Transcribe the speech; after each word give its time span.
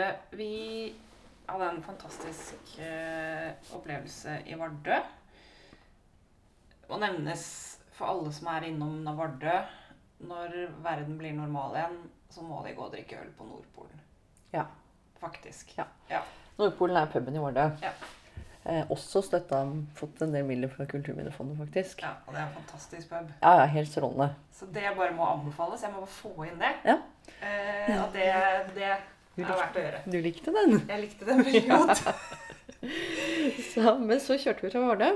fortelle 0.00 0.16
Vi 0.30 0.94
hadde 1.46 1.70
en 1.70 1.82
fantastisk 1.82 2.78
eh, 2.78 3.52
opplevelse 3.74 4.42
i 4.46 4.54
Vardø. 4.54 5.00
Må 6.88 6.98
nevnes 7.02 7.44
for 7.94 8.06
alle 8.10 8.32
som 8.32 8.48
er 8.54 8.68
innom 8.70 9.02
Vardø. 9.18 9.56
Når 10.20 10.54
verden 10.84 11.16
blir 11.18 11.32
normal 11.34 11.76
igjen, 11.76 11.98
så 12.30 12.44
må 12.44 12.60
de 12.66 12.74
gå 12.76 12.84
og 12.84 12.92
drikke 12.92 13.18
øl 13.18 13.30
på 13.36 13.46
Nordpolen. 13.48 14.00
Ja. 14.52 14.66
Faktisk. 15.20 15.72
Ja. 15.78 15.86
Ja. 16.10 16.20
Nordpolen 16.58 16.96
er 17.00 17.10
puben 17.10 17.36
i 17.36 17.42
Vardø. 17.42 17.66
Ja. 17.82 17.92
Eh, 18.62 18.84
også 18.92 19.22
støtta 19.24 19.62
fått 19.96 20.20
en 20.22 20.34
del 20.34 20.44
midler 20.44 20.68
fra 20.68 20.84
Kulturminnefondet, 20.86 21.56
faktisk. 21.58 22.02
ja, 22.04 22.12
Og 22.26 22.34
det 22.34 22.42
er 22.42 22.46
en 22.46 22.58
fantastisk 22.60 23.08
pub. 23.08 23.30
Ja, 23.42 23.54
ja, 23.62 23.64
helt 23.72 23.88
strålende. 23.88 24.34
Så 24.52 24.68
det 24.70 24.84
bare 24.96 25.16
må 25.16 25.24
anbefales. 25.24 25.82
Jeg 25.82 25.94
må 25.94 26.04
bare 26.04 26.18
få 26.20 26.34
inn 26.44 26.60
det. 26.60 26.74
Ja. 26.84 26.98
Eh, 27.40 27.96
og 28.04 28.12
det, 28.12 28.28
det 28.76 28.92
Du 29.36 29.42
er 29.44 29.52
verdt 29.56 29.76
å 29.78 29.82
gjøre. 29.84 30.00
Du 30.10 30.18
likte 30.24 30.52
den? 30.54 30.76
Jeg 30.88 31.02
likte 31.04 31.28
den 31.28 31.42
veldig 31.46 31.62
godt. 31.70 32.02
Så, 33.70 33.82
men 34.00 34.20
så 34.24 34.36
kjørte 34.40 34.64
vi 34.64 34.70
til 34.72 34.82
Vardø. 34.84 35.10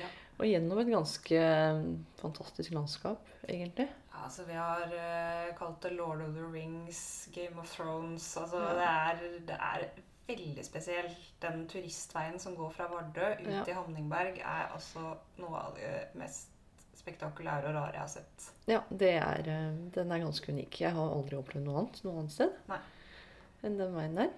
Ja. 0.00 0.08
Og 0.40 0.48
gjennom 0.50 0.80
et 0.82 0.88
ganske 0.90 1.42
fantastisk 2.18 2.74
landskap, 2.74 3.22
egentlig. 3.46 3.86
Ja, 4.14 4.24
så 4.30 4.44
vi 4.48 4.56
har 4.58 4.82
uh, 4.90 5.52
kalt 5.58 5.82
det 5.84 5.92
Lord 5.94 6.22
of 6.24 6.32
the 6.34 6.46
Rings, 6.50 7.00
Game 7.34 7.60
of 7.60 7.70
Thrones 7.70 8.26
Altså 8.40 8.60
Ja. 8.62 8.72
det, 8.78 8.88
er, 8.88 9.38
det 9.50 9.58
er 9.58 9.84
veldig 10.28 10.64
spesielt. 10.66 11.20
Den 11.42 11.64
turistveien 11.70 12.38
som 12.42 12.56
går 12.58 12.72
fra 12.74 12.88
Vardø 12.90 13.30
ut 13.40 13.46
Ja. 13.52 13.62
til 13.66 13.78
Hamningberg, 13.78 14.38
er 14.42 14.72
altså 14.74 15.14
noe 15.42 15.60
av 15.68 15.78
det 15.78 15.94
mest 16.18 16.50
spektakulære 16.98 17.68
og 17.68 17.74
rare 17.76 17.92
jeg 17.92 18.00
har 18.00 18.12
sett. 18.14 18.50
Ja, 18.70 18.80
det 18.90 19.12
er, 19.20 19.46
eh, 19.50 19.78
den 19.94 20.12
er 20.14 20.22
ganske 20.24 20.52
unik. 20.52 20.80
Jeg 20.80 20.94
har 20.96 21.14
aldri 21.14 21.36
opplevd 21.36 21.66
noe 21.66 21.82
annet 21.84 22.02
noe 22.06 22.18
annet 22.22 22.32
sted 22.32 22.54
Nei. 22.70 22.78
Enn 23.64 23.78
den 23.80 23.94
veien 23.96 24.18
der. 24.20 24.34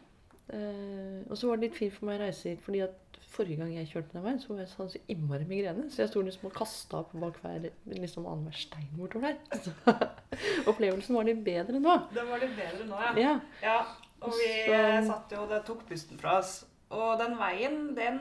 Uh, 0.46 1.26
og 1.26 1.34
så 1.38 1.48
var 1.50 1.58
det 1.58 1.68
litt 1.68 1.78
fint 1.80 1.94
for 1.96 2.06
meg 2.06 2.20
å 2.20 2.26
reise 2.26 2.52
hit, 2.52 2.62
fordi 2.62 2.84
at 2.84 3.16
forrige 3.36 3.58
gang 3.60 3.72
jeg 3.74 3.88
kjørte 3.90 4.14
den 4.14 4.24
veien, 4.24 4.38
så 4.40 4.52
var 4.52 4.62
jeg 4.62 4.70
sånn 4.70 4.92
så 4.92 5.00
innmari 5.12 5.46
migrene. 5.48 5.88
Så 5.92 6.04
jeg 6.04 6.12
sto 6.12 6.22
liksom 6.24 6.48
og 6.48 6.54
kasta 6.56 7.00
opp 7.02 7.12
bak 7.18 7.40
hver 7.42 7.68
liksom 7.90 8.28
annenhver 8.30 8.56
stein 8.56 8.88
bortover 8.96 9.34
der. 9.34 9.60
Så 9.66 10.70
opplevelsen 10.70 11.16
var 11.16 11.26
litt 11.28 11.42
bedre 11.44 11.80
nå. 11.82 11.96
Den 12.14 12.30
var 12.30 12.42
litt 12.42 12.54
bedre 12.56 12.86
nå, 12.88 13.02
ja. 13.02 13.12
Ja. 13.20 13.34
ja 13.64 13.76
og 14.22 14.32
vi 14.32 14.48
Så- 14.64 14.72
eh, 14.72 15.02
satt 15.06 15.32
jo 15.36 15.44
Det 15.50 15.64
tok 15.66 15.84
pusten 15.88 16.18
fra 16.18 16.38
oss. 16.38 16.64
Og 16.90 17.18
den 17.18 17.36
veien, 17.38 17.94
den 17.94 18.20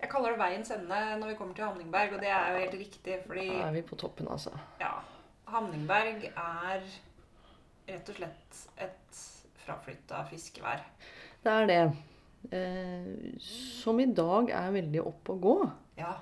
Jeg 0.00 0.10
kaller 0.10 0.34
det 0.34 0.38
veiens 0.38 0.70
ende 0.70 0.98
når 1.18 1.28
vi 1.28 1.34
kommer 1.38 1.54
til 1.54 1.64
Hamningberg, 1.64 2.12
og 2.14 2.20
det 2.20 2.28
er 2.28 2.52
jo 2.52 2.58
helt 2.58 2.74
riktig, 2.74 3.20
fordi 3.26 3.48
Da 3.48 3.68
er 3.68 3.72
vi 3.72 3.82
på 3.82 3.96
toppen, 3.96 4.28
altså. 4.28 4.50
Ja. 4.80 4.92
Hamningberg 5.46 6.24
er 6.36 6.82
rett 7.88 8.08
og 8.10 8.18
slett 8.18 8.60
et 8.76 9.22
fraflytta 9.66 10.22
fiskevær. 10.30 10.84
Det 11.44 11.52
er 11.52 11.70
det. 11.70 11.80
Eh, 12.54 13.40
som 13.42 14.00
i 14.00 14.06
dag 14.06 14.52
er 14.54 14.74
veldig 14.76 15.02
opp 15.02 15.32
å 15.34 15.38
gå. 15.42 15.56
Ja. 15.98 16.14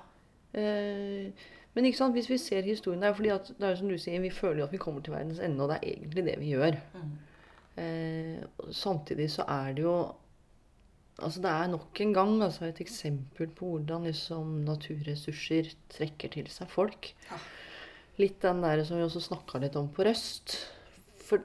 Eh, 0.55 1.45
men 1.75 1.87
ikke 1.87 1.99
sant, 1.99 2.15
hvis 2.15 2.29
vi 2.31 2.39
ser 2.39 2.65
historien 2.65 3.03
der, 3.03 3.15
fordi 3.15 3.33
at 3.33 3.49
det 3.59 3.67
er 3.67 3.79
som 3.79 3.89
du 3.91 3.97
sier, 3.99 4.21
vi 4.23 4.33
føler 4.33 4.63
jo 4.63 4.67
at 4.69 4.75
vi 4.75 4.81
kommer 4.81 5.03
til 5.03 5.15
verdens 5.15 5.41
ende, 5.43 5.63
og 5.63 5.71
det 5.71 5.79
er 5.81 5.89
egentlig 5.91 6.23
det 6.29 6.35
vi 6.41 6.53
gjør. 6.53 6.77
Mm. 6.95 7.15
Eh, 7.83 8.69
samtidig 8.71 9.27
så 9.33 9.47
er 9.51 9.73
det 9.75 9.83
jo 9.83 9.97
Altså 11.15 11.39
det 11.39 11.47
er 11.51 11.69
nok 11.71 11.99
en 12.03 12.13
gang 12.13 12.31
altså 12.43 12.65
et 12.65 12.79
eksempel 12.83 13.47
på 13.55 13.69
hvordan 13.69 14.03
liksom 14.03 14.49
naturressurser 14.67 15.69
trekker 15.93 16.33
til 16.33 16.49
seg 16.51 16.67
folk. 16.67 17.07
Ja. 17.29 17.37
Litt 18.19 18.41
den 18.43 18.59
der 18.63 18.83
som 18.83 18.99
vi 18.99 19.05
også 19.05 19.21
snakka 19.23 19.61
litt 19.63 19.77
om 19.79 19.87
på 19.95 20.03
Røst. 20.03 20.57
For, 21.25 21.41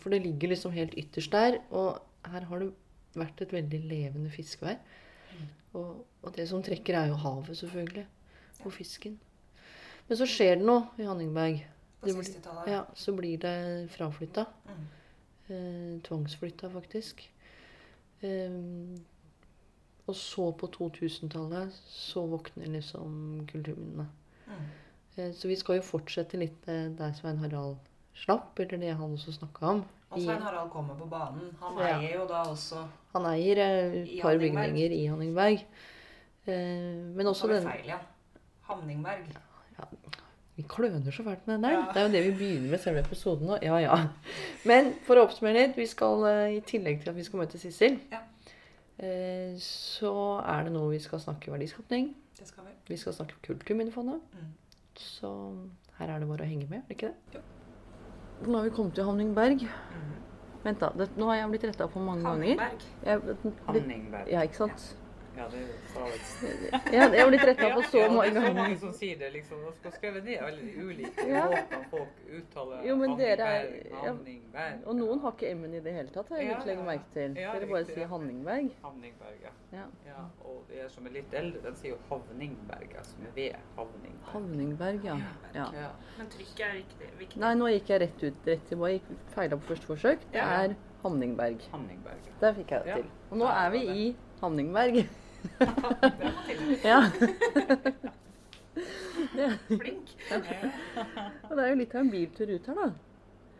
for 0.00 0.14
det 0.14 0.22
ligger 0.24 0.54
liksom 0.54 0.72
helt 0.72 0.96
ytterst 0.96 1.32
der. 1.32 1.58
Og 1.70 1.98
her 2.28 2.46
har 2.48 2.62
det 2.62 2.70
vært 3.18 3.42
et 3.44 3.52
veldig 3.52 3.80
levende 3.90 4.30
fiskevær. 4.32 4.78
Og, 5.76 6.06
og 6.22 6.36
det 6.36 6.48
som 6.48 6.62
trekker, 6.64 6.96
er 6.96 7.10
jo 7.12 7.18
havet, 7.20 7.56
selvfølgelig. 7.56 8.06
Og 8.64 8.72
fisken. 8.72 9.18
Men 10.08 10.18
så 10.18 10.26
skjer 10.26 10.56
det 10.58 10.66
noe 10.66 10.88
i 10.98 11.06
Hanningberg. 11.06 11.60
På 12.00 12.14
60-tallet. 12.14 12.70
Ja, 12.72 12.84
så 12.96 13.12
blir 13.16 13.40
det 13.42 13.90
fraflytta. 13.92 14.46
Mm. 14.68 14.86
Eh, 15.48 15.94
tvangsflytta, 16.06 16.70
faktisk. 16.72 17.22
Eh, 18.22 18.58
og 20.08 20.16
så 20.16 20.50
på 20.56 20.70
2000-tallet 20.78 21.74
så 21.92 22.24
våkner 22.26 22.70
liksom 22.72 23.44
kulturminnene. 23.50 24.08
Mm. 24.46 24.68
Eh, 25.16 25.32
så 25.36 25.50
vi 25.50 25.58
skal 25.60 25.80
jo 25.80 25.88
fortsette 25.90 26.40
litt 26.40 26.68
eh, 26.70 26.88
der 26.96 27.12
Svein 27.18 27.42
Harald 27.42 27.76
slapp, 28.24 28.58
eller 28.60 28.78
det 28.82 28.94
han 28.96 29.14
også 29.14 29.32
snakka 29.36 29.66
om. 29.74 29.84
Og 30.10 30.20
Svein 30.24 30.40
Harald 30.42 30.70
kommer 30.72 30.94
på 30.96 31.06
banen. 31.10 31.50
Han 31.60 31.78
Ja. 31.78 31.98
eier 31.98 32.14
jo 32.20 32.26
da 32.30 32.42
også 32.48 32.86
han 33.12 33.26
eier 33.34 33.58
eh, 33.58 33.96
et 34.02 34.22
par 34.22 34.38
bygninger 34.38 34.90
i 34.96 35.06
Hanningberg. 35.06 35.64
Eh, 36.46 37.14
men 37.16 37.26
også 37.26 37.48
den 37.50 37.62
feil 37.68 37.86
ja. 37.92 37.98
Hamningberg. 38.68 39.26
Vi 40.58 40.64
kløner 40.66 41.12
så 41.14 41.22
fælt 41.22 41.46
med 41.46 41.54
den 41.54 41.62
der. 41.64 41.70
Ja. 41.76 41.84
Det 41.94 41.96
er 42.00 42.06
jo 42.08 42.12
det 42.12 42.22
vi 42.24 42.32
begynner 42.38 42.70
med 42.72 42.80
selve 42.82 43.00
episoden 43.04 43.46
nå. 43.46 43.58
Ja, 43.62 43.76
ja. 43.78 43.98
Men 44.66 44.94
for 45.06 45.14
å 45.20 45.26
oppsummere 45.28 45.54
litt, 45.68 45.76
vi 45.78 45.86
skal 45.86 46.24
eh, 46.26 46.56
i 46.56 46.60
tillegg 46.66 47.02
til 47.04 47.10
at 47.12 47.16
vi 47.16 47.22
skal 47.28 47.38
møte 47.44 47.58
Sissel, 47.62 47.98
Ja. 48.10 48.18
eh, 48.98 49.54
så 49.62 50.10
er 50.42 50.64
det 50.66 50.72
nå 50.74 50.88
vi 50.90 50.98
skal 50.98 51.20
snakke 51.22 51.52
verdiskapning. 51.54 52.10
Det 52.38 52.48
skal 52.48 52.64
vi. 52.64 52.70
Vi 52.88 52.96
skal 52.96 53.12
snakke 53.14 53.38
Kulturminnefondet. 53.46 54.20
Mm. 54.34 54.50
Så 54.98 55.30
her 55.98 56.10
er 56.10 56.18
det 56.18 56.28
bare 56.28 56.42
å 56.42 56.50
henge 56.50 56.66
med, 56.68 56.78
er 56.82 56.88
det 56.88 56.96
ikke 56.98 57.12
det? 57.12 57.38
Jo. 57.38 57.40
Nå 58.46 58.54
har 58.58 58.68
vi 58.68 58.70
kommet 58.70 58.94
til 58.94 59.04
Honningberg. 59.08 59.64
Mm. 59.66 60.08
Vent 60.64 60.80
da, 60.82 60.90
det, 60.98 61.08
nå 61.18 61.28
har 61.30 61.40
jeg 61.40 61.50
blitt 61.54 61.66
retta 61.70 61.88
på 61.90 62.02
mange 62.02 62.22
ganger. 62.26 62.54
Hamningberg. 62.62 62.88
Jeg, 63.06 63.22
det, 63.26 63.52
Hanningberg. 63.66 64.30
ja, 64.30 64.44
ikke 64.46 64.60
sant? 64.62 64.88
Ja, 64.92 65.07
det 65.52 65.60
sa 65.92 66.00
jo. 66.08 66.16
Ja, 66.96 67.04
jeg 67.12 67.20
har 67.22 67.28
blitt 67.30 67.44
retta 67.46 67.68
på 67.74 67.82
så 67.82 67.98
mange 68.10 68.26
ja, 68.26 68.32
mange 68.32 68.32
det 68.34 68.42
er 68.42 68.48
så 68.48 68.54
mange 68.58 68.78
som 68.78 68.92
sier 68.92 69.18
det, 69.20 69.28
liksom. 69.32 69.60
Og 69.68 69.74
skal 69.78 69.92
skrive 69.92 70.20
ned 70.24 70.38
alle 70.42 70.60
de 70.66 70.84
ulike 70.88 71.26
Ja. 71.28 71.44
måtene 71.46 71.84
folk 71.90 72.22
uttaler 72.38 72.82
Jo, 72.88 72.96
men 72.96 73.16
dere 73.18 73.48
er- 73.58 73.68
Hanningberg, 74.02 74.72
ja. 74.72 74.88
Og 74.90 74.96
noen 74.96 75.20
har 75.20 75.32
ikke 75.36 75.50
M-en 75.54 75.74
i 75.74 75.80
det 75.80 75.92
hele 75.94 76.08
tatt, 76.14 76.28
har 76.28 76.36
jeg 76.42 76.48
Ja, 76.50 76.58
ja, 76.66 76.72
ja. 76.74 76.82
merke 76.90 77.08
til. 77.14 77.36
Ja, 77.38 77.52
Dere 77.54 77.66
bare 77.70 77.84
sier. 77.84 78.06
Hanningberg. 78.08 78.70
Hanningberg, 78.82 79.38
ja. 79.42 79.54
Ja. 79.72 79.84
ja. 80.06 80.24
Og 80.48 80.64
de 80.68 80.88
som 80.90 81.06
er 81.06 81.10
litt 81.18 81.34
eldre, 81.34 81.60
den 81.62 81.74
sier 81.76 81.90
jo 81.94 81.98
Havningberg, 82.10 82.96
altså 82.98 83.16
med 83.20 83.32
V. 83.36 83.48
Havningberg. 83.76 84.32
Havningberg, 84.32 85.04
ja. 85.04 85.16
ja. 85.54 85.66
Ja. 85.74 85.90
Men 86.18 86.26
trykket 86.32 86.66
er 86.66 86.74
viktig. 86.80 87.10
viktig. 87.18 87.40
Nei, 87.42 87.54
nå 87.54 87.68
gikk 87.74 87.88
jeg 87.92 88.00
rett 88.00 88.22
ut. 88.24 88.46
Rett 88.48 88.66
til, 88.68 88.78
jeg 88.88 89.02
feila 89.34 89.56
på 89.60 89.68
første 89.74 89.86
forsøk. 89.92 90.24
Det 90.32 90.40
er 90.40 90.74
Hamningberg. 91.02 91.60
Hanningberg, 91.72 92.24
ja. 92.26 92.32
Der 92.40 92.54
fikk 92.56 92.70
jeg 92.70 92.84
det 92.84 92.88
Ja. 92.88 92.96
til. 92.96 93.10
Og 93.30 93.38
nå 93.38 93.44
er 93.52 93.70
vi 93.70 93.78
i 93.86 94.16
Havningberg. 94.40 95.02
Ja. 96.84 97.10
Flink. 99.66 100.12
Og 101.48 101.56
det 101.56 101.64
er 101.64 101.68
jo 101.70 101.78
litt 101.78 101.94
av 101.94 102.00
en 102.02 102.10
biltur 102.12 102.50
ut 102.50 102.68
her, 102.70 102.78
da. 102.78 102.88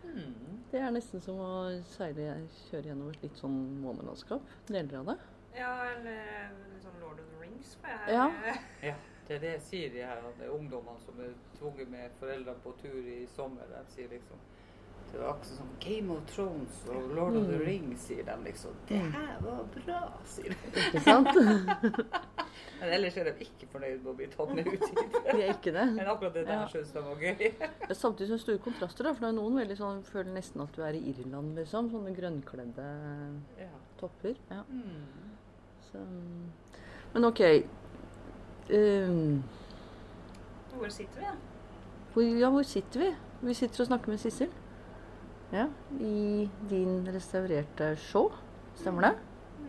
Hmm. 0.04 0.58
Det 0.70 0.80
er 0.80 0.92
nesten 0.92 1.22
som 1.24 1.40
å 1.40 1.50
seile, 1.88 2.34
kjøre 2.68 2.90
gjennom 2.90 3.12
et 3.12 3.22
litt 3.24 3.38
sånn 3.40 3.56
månelandskap. 3.82 4.44
Deler 4.68 5.00
av 5.00 5.12
det. 5.12 5.16
Ja, 5.56 5.72
eller 5.94 6.52
litt 6.74 6.84
sånn 6.84 6.98
Lord 7.02 7.22
of 7.22 7.30
the 7.32 7.40
Rings. 7.42 7.76
Ja. 8.08 8.28
Ja, 8.88 8.94
det 9.28 9.38
er 9.38 9.42
det 9.44 9.54
jeg 9.56 9.64
sier 9.64 9.94
de 9.94 10.04
her 10.04 10.20
at 10.24 10.36
det 10.40 10.46
er 10.46 10.54
ungdommene 10.54 11.00
som 11.04 11.18
er 11.24 11.32
tvunget 11.58 11.90
med 11.92 12.14
foreldrene 12.20 12.64
på 12.64 12.74
tur 12.82 13.00
i 13.12 13.22
sommer. 13.34 13.68
De 13.72 13.82
sier 13.94 14.12
liksom 14.12 14.40
Det 15.12 15.18
var 15.20 15.28
akkurat 15.32 15.46
som 15.46 15.68
Game 15.80 16.12
of 16.12 16.26
Thrones 16.28 16.82
og 16.88 17.08
Lord 17.16 17.36
of 17.36 17.46
the 17.48 17.56
Mm. 17.58 17.64
Rings, 17.66 18.00
sier 18.00 18.24
de 18.24 18.34
liksom. 18.44 18.70
Det 18.88 18.98
her 18.98 19.38
var 19.40 19.62
bra, 19.74 20.00
sier 20.24 20.52
de. 20.52 20.80
Ikke 20.80 21.00
sant? 21.00 21.28
Men 22.80 22.92
ellers 22.94 23.16
er 23.16 23.24
de 23.24 23.32
ikke 23.46 23.66
fornøyd 23.72 24.02
med 24.04 24.10
å 24.12 24.14
bli 24.18 24.26
tatt 24.30 24.52
med 24.54 24.66
ut 24.66 24.84
hit. 24.84 25.16
De 25.32 25.42
er 25.42 25.52
ikke 25.54 25.72
det. 25.74 25.86
Men 25.96 26.06
akkurat 26.12 26.34
det 26.34 26.44
der 26.46 26.60
Ja. 26.60 26.66
syns 26.68 26.92
de 26.92 27.02
var 27.02 27.16
gøy. 27.22 27.34
Det 27.38 27.90
er 27.90 27.94
Samtidig 27.94 28.28
som 28.28 28.38
store 28.38 28.58
kontraster, 28.58 29.04
da. 29.08 29.12
For 29.14 29.24
det 29.26 29.28
er 29.32 29.36
noen 29.40 29.56
veldig 29.58 29.76
sånn 29.80 30.02
føler 30.04 30.32
nesten 30.34 30.62
at 30.62 30.76
du 30.76 30.82
er 30.82 30.92
i 30.98 31.02
Irland, 31.14 31.54
liksom. 31.56 31.90
Sånne 31.90 32.14
grønnkledde 32.16 32.86
Ja. 33.58 33.70
topper. 34.00 34.34
Ja. 34.50 34.62
Mm. 34.68 35.32
Så. 35.90 36.04
Men 37.14 37.24
OK. 37.24 37.40
Um, 38.70 39.42
Hvor 40.76 40.88
sitter 40.92 41.18
vi, 41.18 41.24
da? 41.24 41.34
hvor, 42.12 42.22
ja, 42.38 42.50
hvor 42.50 42.62
sitter 42.62 43.00
vi? 43.00 43.14
Vi 43.48 43.54
sitter 43.54 43.80
og 43.82 43.86
snakker 43.86 44.08
med 44.12 44.18
Sissel. 44.20 44.50
Ja, 45.52 45.66
I 46.00 46.48
din 46.68 47.06
restaurerte 47.14 47.94
show. 47.96 48.32
Stemmer 48.76 49.02
det? 49.08 49.14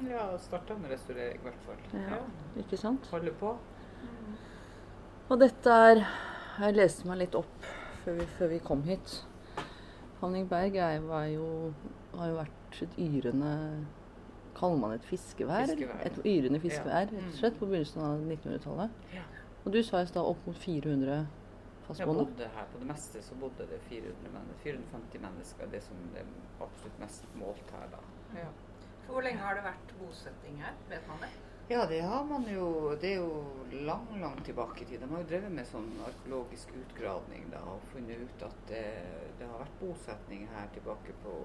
Ja, 0.10 0.26
starta 0.40 0.76
med 0.80 0.92
restaurering 0.92 1.40
i 1.40 1.44
hvert 1.44 1.62
fall. 1.66 1.80
Ja. 1.94 2.20
Ikke 2.62 2.78
sant? 2.80 3.08
Holder 3.12 3.34
på. 3.40 3.54
Og 5.30 5.40
dette 5.40 5.70
er 5.70 6.04
Jeg 6.60 6.76
leste 6.76 7.08
meg 7.08 7.22
litt 7.22 7.36
opp 7.40 7.68
før 8.04 8.18
vi, 8.18 8.26
før 8.38 8.50
vi 8.52 8.58
kom 8.60 8.82
hit. 8.84 9.14
Hanningberg 10.20 10.76
er, 10.76 11.00
var 11.08 11.26
jo, 11.32 11.46
har 12.18 12.28
jo 12.34 12.36
vært 12.42 12.82
et 12.84 12.98
yrende 13.00 13.54
Kaller 14.60 14.76
man 14.82 14.92
det 14.92 14.98
et 15.00 15.06
fiskevær? 15.08 15.70
Fiskevær. 15.70 16.02
Et 16.10 16.18
yrende 16.28 16.60
fiskevær, 16.60 17.06
Ja. 17.14 17.20
rett 17.22 17.30
og 17.30 17.38
slett, 17.40 17.60
på 17.62 17.66
begynnelsen 17.70 18.02
av 18.04 18.18
1900-tallet. 18.26 18.90
Ja. 19.16 19.22
Og 19.64 19.72
du 19.72 19.78
sa 19.84 20.02
i 20.04 20.10
stad 20.10 20.26
opp 20.28 20.42
mot 20.48 20.58
400 20.60 21.22
Jeg 21.90 21.98
fastboende. 21.98 22.26
bodde 22.30 22.48
her. 22.56 22.66
På 22.72 22.80
det 22.80 22.88
meste 22.88 23.22
så 23.26 23.36
bodde 23.42 23.66
det 23.70 23.80
400 23.90 24.32
mennesker, 24.38 24.64
450 24.64 25.22
mennesker. 25.26 25.70
Det 25.74 25.84
som 25.84 26.02
er 26.16 26.28
absolutt 26.62 27.00
mest 27.02 27.30
målt 27.36 27.72
her, 27.74 27.88
da. 27.94 28.02
Ja. 28.38 28.50
Hvor 29.10 29.26
lenge 29.26 29.42
har 29.42 29.56
det 29.58 29.64
vært 29.66 29.94
bosetting 30.00 30.60
her? 30.62 30.76
Vet 30.90 31.08
man 31.10 31.24
det? 31.26 31.30
Ja, 31.70 31.86
det 31.86 32.00
har 32.02 32.24
man 32.26 32.46
jo 32.50 32.96
Det 33.02 33.12
er 33.14 33.20
jo 33.22 33.44
lang, 33.86 34.08
langt 34.22 34.46
tilbake 34.46 34.82
i 34.82 34.86
tid. 34.86 35.02
De 35.02 35.10
har 35.10 35.22
jo 35.22 35.30
drevet 35.30 35.52
med 35.54 35.68
sånn 35.70 35.90
arkeologisk 36.06 36.72
utgravning 36.78 37.50
da, 37.54 37.62
og 37.74 37.82
funnet 37.94 38.22
ut 38.22 38.46
at 38.48 38.64
det, 38.70 38.86
det 39.40 39.50
har 39.50 39.62
vært 39.62 39.80
bosetning 39.82 40.48
her 40.54 40.70
tilbake 40.74 41.14
på 41.24 41.36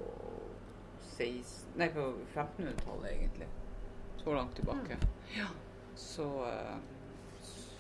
16, 1.16 1.76
nei, 1.76 1.88
på 1.92 2.06
1500-tallet, 2.34 3.10
egentlig. 3.12 3.48
Så 4.16 4.34
langt 4.34 4.56
tilbake. 4.56 4.96
Ja. 5.36 5.46
Så, 5.94 6.26
eh, 6.48 6.76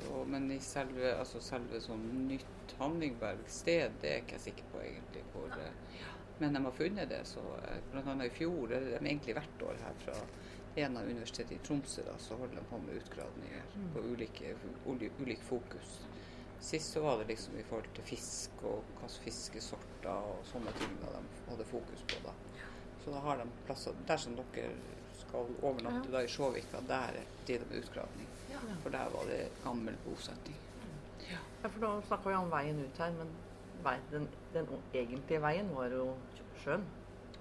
så 0.04 0.24
Men 0.28 0.50
i 0.52 0.60
selve, 0.60 1.14
altså 1.18 1.40
selve 1.40 1.80
sånn 1.80 2.04
nytt 2.28 2.74
Hanningberg 2.78 3.44
sted, 3.48 3.98
det 4.02 4.10
er 4.10 4.22
ikke 4.22 4.38
jeg 4.38 4.46
sikker 4.48 4.72
på, 4.72 4.80
egentlig. 4.82 5.22
Hvor, 5.32 5.52
ja. 5.54 6.10
men 6.40 6.56
de 6.56 6.64
har 6.64 6.76
funnet 6.78 7.10
det. 7.10 7.22
så 7.28 7.44
bl.a. 7.44 7.78
Blant 7.92 8.10
annet 8.14 8.32
i 8.32 8.36
fjor, 8.38 8.66
det 8.72 8.80
er 8.82 8.98
egentlig 8.98 9.36
hvert 9.38 9.66
år 9.68 9.80
her 9.84 10.02
fra 10.04 10.18
en 10.74 10.96
av 10.96 11.06
universitetet 11.06 11.52
i 11.54 11.60
Tromsø, 11.62 12.02
da, 12.02 12.16
så 12.18 12.36
holder 12.36 12.58
de 12.58 12.64
på 12.66 12.80
med 12.82 12.96
utgravninger 12.98 13.74
på 13.94 14.00
ulike, 14.10 14.56
ulik 14.86 15.42
fokus. 15.46 16.00
Sist 16.64 16.92
så 16.92 17.02
var 17.04 17.18
det 17.18 17.28
liksom 17.28 17.58
i 17.60 17.62
forhold 17.68 17.92
til 17.94 18.06
fisk 18.08 18.62
og 18.66 18.90
slags 18.98 19.18
fiskesorter 19.22 20.30
og 20.32 20.42
sånne 20.48 20.72
ting 20.80 20.96
da 21.02 21.12
de 21.14 21.22
hadde 21.50 21.66
fokus 21.68 22.04
på. 22.08 22.22
da. 22.24 22.32
Så 23.04 23.12
da 23.12 23.20
har 23.20 23.38
de 23.38 23.46
plasser 23.66 23.96
Der 24.08 24.16
som 24.16 24.36
dere 24.38 24.70
skal 25.20 25.50
overnatte 25.62 26.10
da 26.10 26.22
i 26.24 26.28
Sjåvika, 26.28 26.80
der 26.88 27.20
driver 27.46 27.66
de 27.66 27.70
med 27.70 27.84
utgravning. 27.84 28.30
For 28.82 28.90
der 28.94 29.10
var 29.14 29.30
det 29.30 29.40
gammel 29.64 29.96
bosetting. 30.04 30.56
Ja, 31.30 31.38
for 31.68 31.80
da 31.80 31.92
snakker 32.08 32.30
vi 32.30 32.36
om 32.36 32.50
veien 32.52 32.80
ut 32.84 32.98
her, 33.00 33.14
men 33.18 33.32
den, 34.12 34.28
den 34.54 34.68
egentlige 34.94 35.40
veien 35.44 35.70
var 35.76 35.92
jo 35.92 36.10
sjøen. 36.64 36.84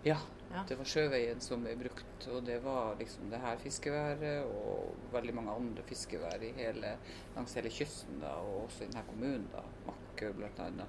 Ja, 0.03 0.17
Ja. 0.53 0.61
det 0.69 0.75
var 0.77 0.85
sjøveien 0.85 1.39
som 1.41 1.63
ble 1.65 1.71
brukt, 1.79 2.25
og 2.29 2.43
det 2.45 2.59
var 2.61 2.95
liksom 2.99 3.29
det 3.31 3.39
her 3.41 3.57
fiskeværet 3.57 4.43
og 4.45 4.91
veldig 5.13 5.33
mange 5.33 5.55
andre 5.55 5.83
fiskevær 5.87 6.43
i 6.45 6.51
hele, 6.57 6.91
langs 7.35 7.55
hele 7.57 7.71
kysten, 7.73 8.19
da, 8.21 8.35
og 8.37 8.65
også 8.67 8.83
i 8.83 8.87
denne 8.91 9.03
kommunen, 9.07 9.47
da, 9.53 9.63
Makkø 9.87 10.29
annet. 10.67 10.85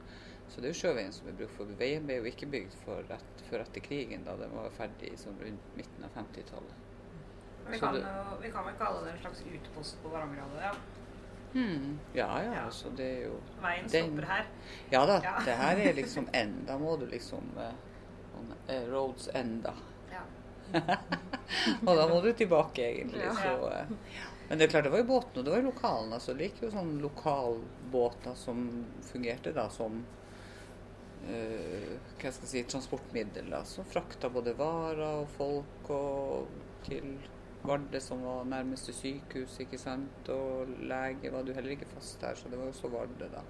Så 0.48 0.60
det 0.60 0.68
er 0.68 0.74
jo 0.74 0.80
sjøveien 0.82 1.12
som 1.16 1.24
ble 1.30 1.36
brukt, 1.38 1.56
for 1.56 1.72
veien 1.80 2.04
ble 2.06 2.18
jo 2.18 2.28
ikke 2.28 2.50
bygd 2.52 2.76
før 2.84 3.08
etter 3.16 3.80
krigen, 3.86 4.26
da 4.26 4.36
den 4.36 4.52
var 4.52 4.68
ferdig 4.76 5.14
som 5.18 5.38
rundt 5.40 5.76
midten 5.78 6.04
av 6.04 6.12
50-tallet. 6.18 6.83
Vi 7.70 7.78
kan, 7.78 7.94
det- 7.94 8.00
jo, 8.02 8.36
vi 8.42 8.50
kan 8.50 8.64
vel 8.66 8.74
kalle 8.78 9.04
det 9.04 9.12
en 9.12 9.18
slags 9.22 9.42
utpost 9.54 10.02
på 10.02 10.08
Varangerhalvøya. 10.12 10.72
Ja. 10.72 10.74
Hmm. 11.54 11.98
Ja, 12.14 12.42
ja, 12.42 12.52
Ja. 12.54 12.62
altså 12.66 12.90
det 12.96 13.04
er 13.06 13.20
jo 13.28 13.36
Veien 13.62 13.86
Den- 13.88 14.06
stopper 14.10 14.26
her. 14.32 14.46
Ja 14.90 15.06
da, 15.06 15.20
Ja. 15.22 15.34
det 15.44 15.54
her 15.56 15.76
er 15.76 15.92
liksom 15.94 16.28
enda, 16.32 16.72
Da 16.72 16.78
må 16.78 16.96
du 16.98 17.06
liksom 17.06 17.44
uh, 17.56 18.90
Roads 18.90 19.28
enda. 19.34 19.72
Ja. 20.10 20.22
Og 21.86 21.96
da 21.96 22.08
må 22.08 22.20
du 22.24 22.32
tilbake, 22.32 22.82
egentlig. 22.82 23.22
Ja. 23.22 23.34
Så, 23.34 23.54
uh, 23.68 23.96
men 24.48 24.58
det 24.58 24.64
er 24.66 24.70
klart, 24.70 24.84
det 24.84 24.90
var 24.92 24.98
jo 24.98 25.04
båten, 25.04 25.38
og 25.38 25.44
det 25.44 25.50
var 25.52 25.60
jo 25.62 25.70
lokalene. 25.70 26.18
Så 26.20 26.34
det 26.36 26.50
gikk 26.50 26.62
jo 26.66 26.70
sånn 26.74 26.98
lokalbåter 27.00 28.34
som 28.36 28.84
fungerte 29.02 29.52
da 29.54 29.68
som 29.68 30.04
uh, 31.28 31.94
hva 32.18 32.32
skal 32.32 32.44
jeg 32.48 32.50
si, 32.50 32.62
transportmiddel. 32.64 33.48
Da, 33.50 33.62
som 33.64 33.84
frakta 33.88 34.28
både 34.32 34.56
varer 34.58 35.22
og 35.22 35.28
folk 35.38 35.90
og 35.94 36.48
til 36.84 37.14
Vardø, 37.64 38.00
som 38.00 38.20
var 38.24 38.44
nærmeste 38.48 38.92
sykehus, 38.92 39.56
ikke 39.64 39.78
sant. 39.80 40.28
Og 40.32 40.72
lege 40.84 41.32
var 41.32 41.46
du 41.46 41.54
heller 41.56 41.76
ikke 41.76 41.88
fast 41.94 42.20
der, 42.20 42.36
så 42.36 42.50
det 42.50 42.58
var 42.60 42.68
jo 42.68 42.74
også 42.74 42.90
Vardø, 42.92 43.28
da. 43.32 43.44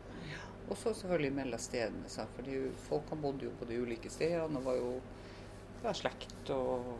Og 0.69 0.77
så 0.77 0.95
selvfølgelig 0.95 1.33
mellom 1.37 1.61
stedene, 1.61 2.09
sant? 2.09 2.31
for 2.37 2.47
folk 2.47 2.85
folkene 2.87 3.23
bodde 3.23 3.45
jo 3.45 3.57
på 3.59 3.67
de 3.69 3.81
ulike 3.83 4.11
stedene 4.11 4.61
og 4.61 4.65
var 4.65 4.79
jo 4.79 4.93
ja, 5.85 5.93
slekt 5.93 6.53
og 6.55 6.95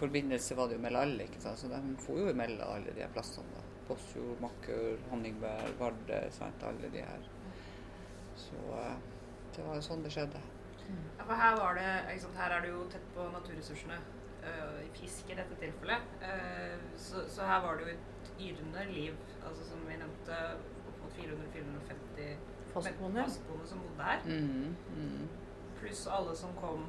forbindelse 0.00 0.56
var 0.58 0.68
det 0.68 0.78
jo 0.78 0.82
mellom 0.82 1.04
alle, 1.04 1.28
ikke 1.28 1.42
sant? 1.44 1.60
så 1.60 1.70
de 1.70 1.78
for 2.02 2.18
jo 2.18 2.32
mellom 2.34 2.72
alle 2.74 2.94
de 2.96 3.04
her 3.04 3.12
plassene. 3.14 3.54
da. 3.54 3.66
Båtsfjord, 3.88 4.40
Makkør, 4.42 4.98
Honningberg, 5.10 5.76
Vardø, 5.78 6.18
sant? 6.34 6.64
alle 6.66 6.90
de 6.90 7.04
her. 7.06 7.28
Så 8.38 8.64
eh, 8.80 8.96
det 9.54 9.66
var 9.66 9.78
jo 9.78 9.86
sånn 9.86 10.02
det 10.02 10.14
skjedde. 10.14 10.42
Ja, 10.90 11.22
for 11.22 11.36
her 11.38 11.54
var 11.60 11.78
det, 11.78 11.90
ikke 12.10 12.24
sant, 12.24 12.40
her 12.42 12.56
er 12.56 12.66
du 12.66 12.72
jo 12.72 12.86
tett 12.90 13.06
på 13.14 13.28
naturressursene. 13.36 14.00
fisk 14.40 14.80
i 14.96 14.99
dette 15.40 15.58
tilfellet. 15.64 16.14
Eh, 16.22 16.78
så, 17.00 17.24
så 17.32 17.48
her 17.48 17.60
var 17.66 17.76
det 17.80 17.88
jo 17.88 17.96
et 17.96 18.32
yrende 18.50 18.86
liv. 18.92 19.18
Altså 19.44 19.66
som 19.70 19.82
vi 19.88 19.98
nevnte, 20.00 20.40
opp 20.88 21.04
mot 21.04 21.18
400-450 21.18 22.48
Fastboende. 22.70 23.22
fastboende 23.26 23.66
som 23.66 23.80
bodde 23.82 24.04
her. 24.06 24.20
Mm, 24.26 24.74
mm. 24.96 25.28
Pluss 25.80 26.04
alle 26.06 26.36
som 26.38 26.52
kom 26.60 26.84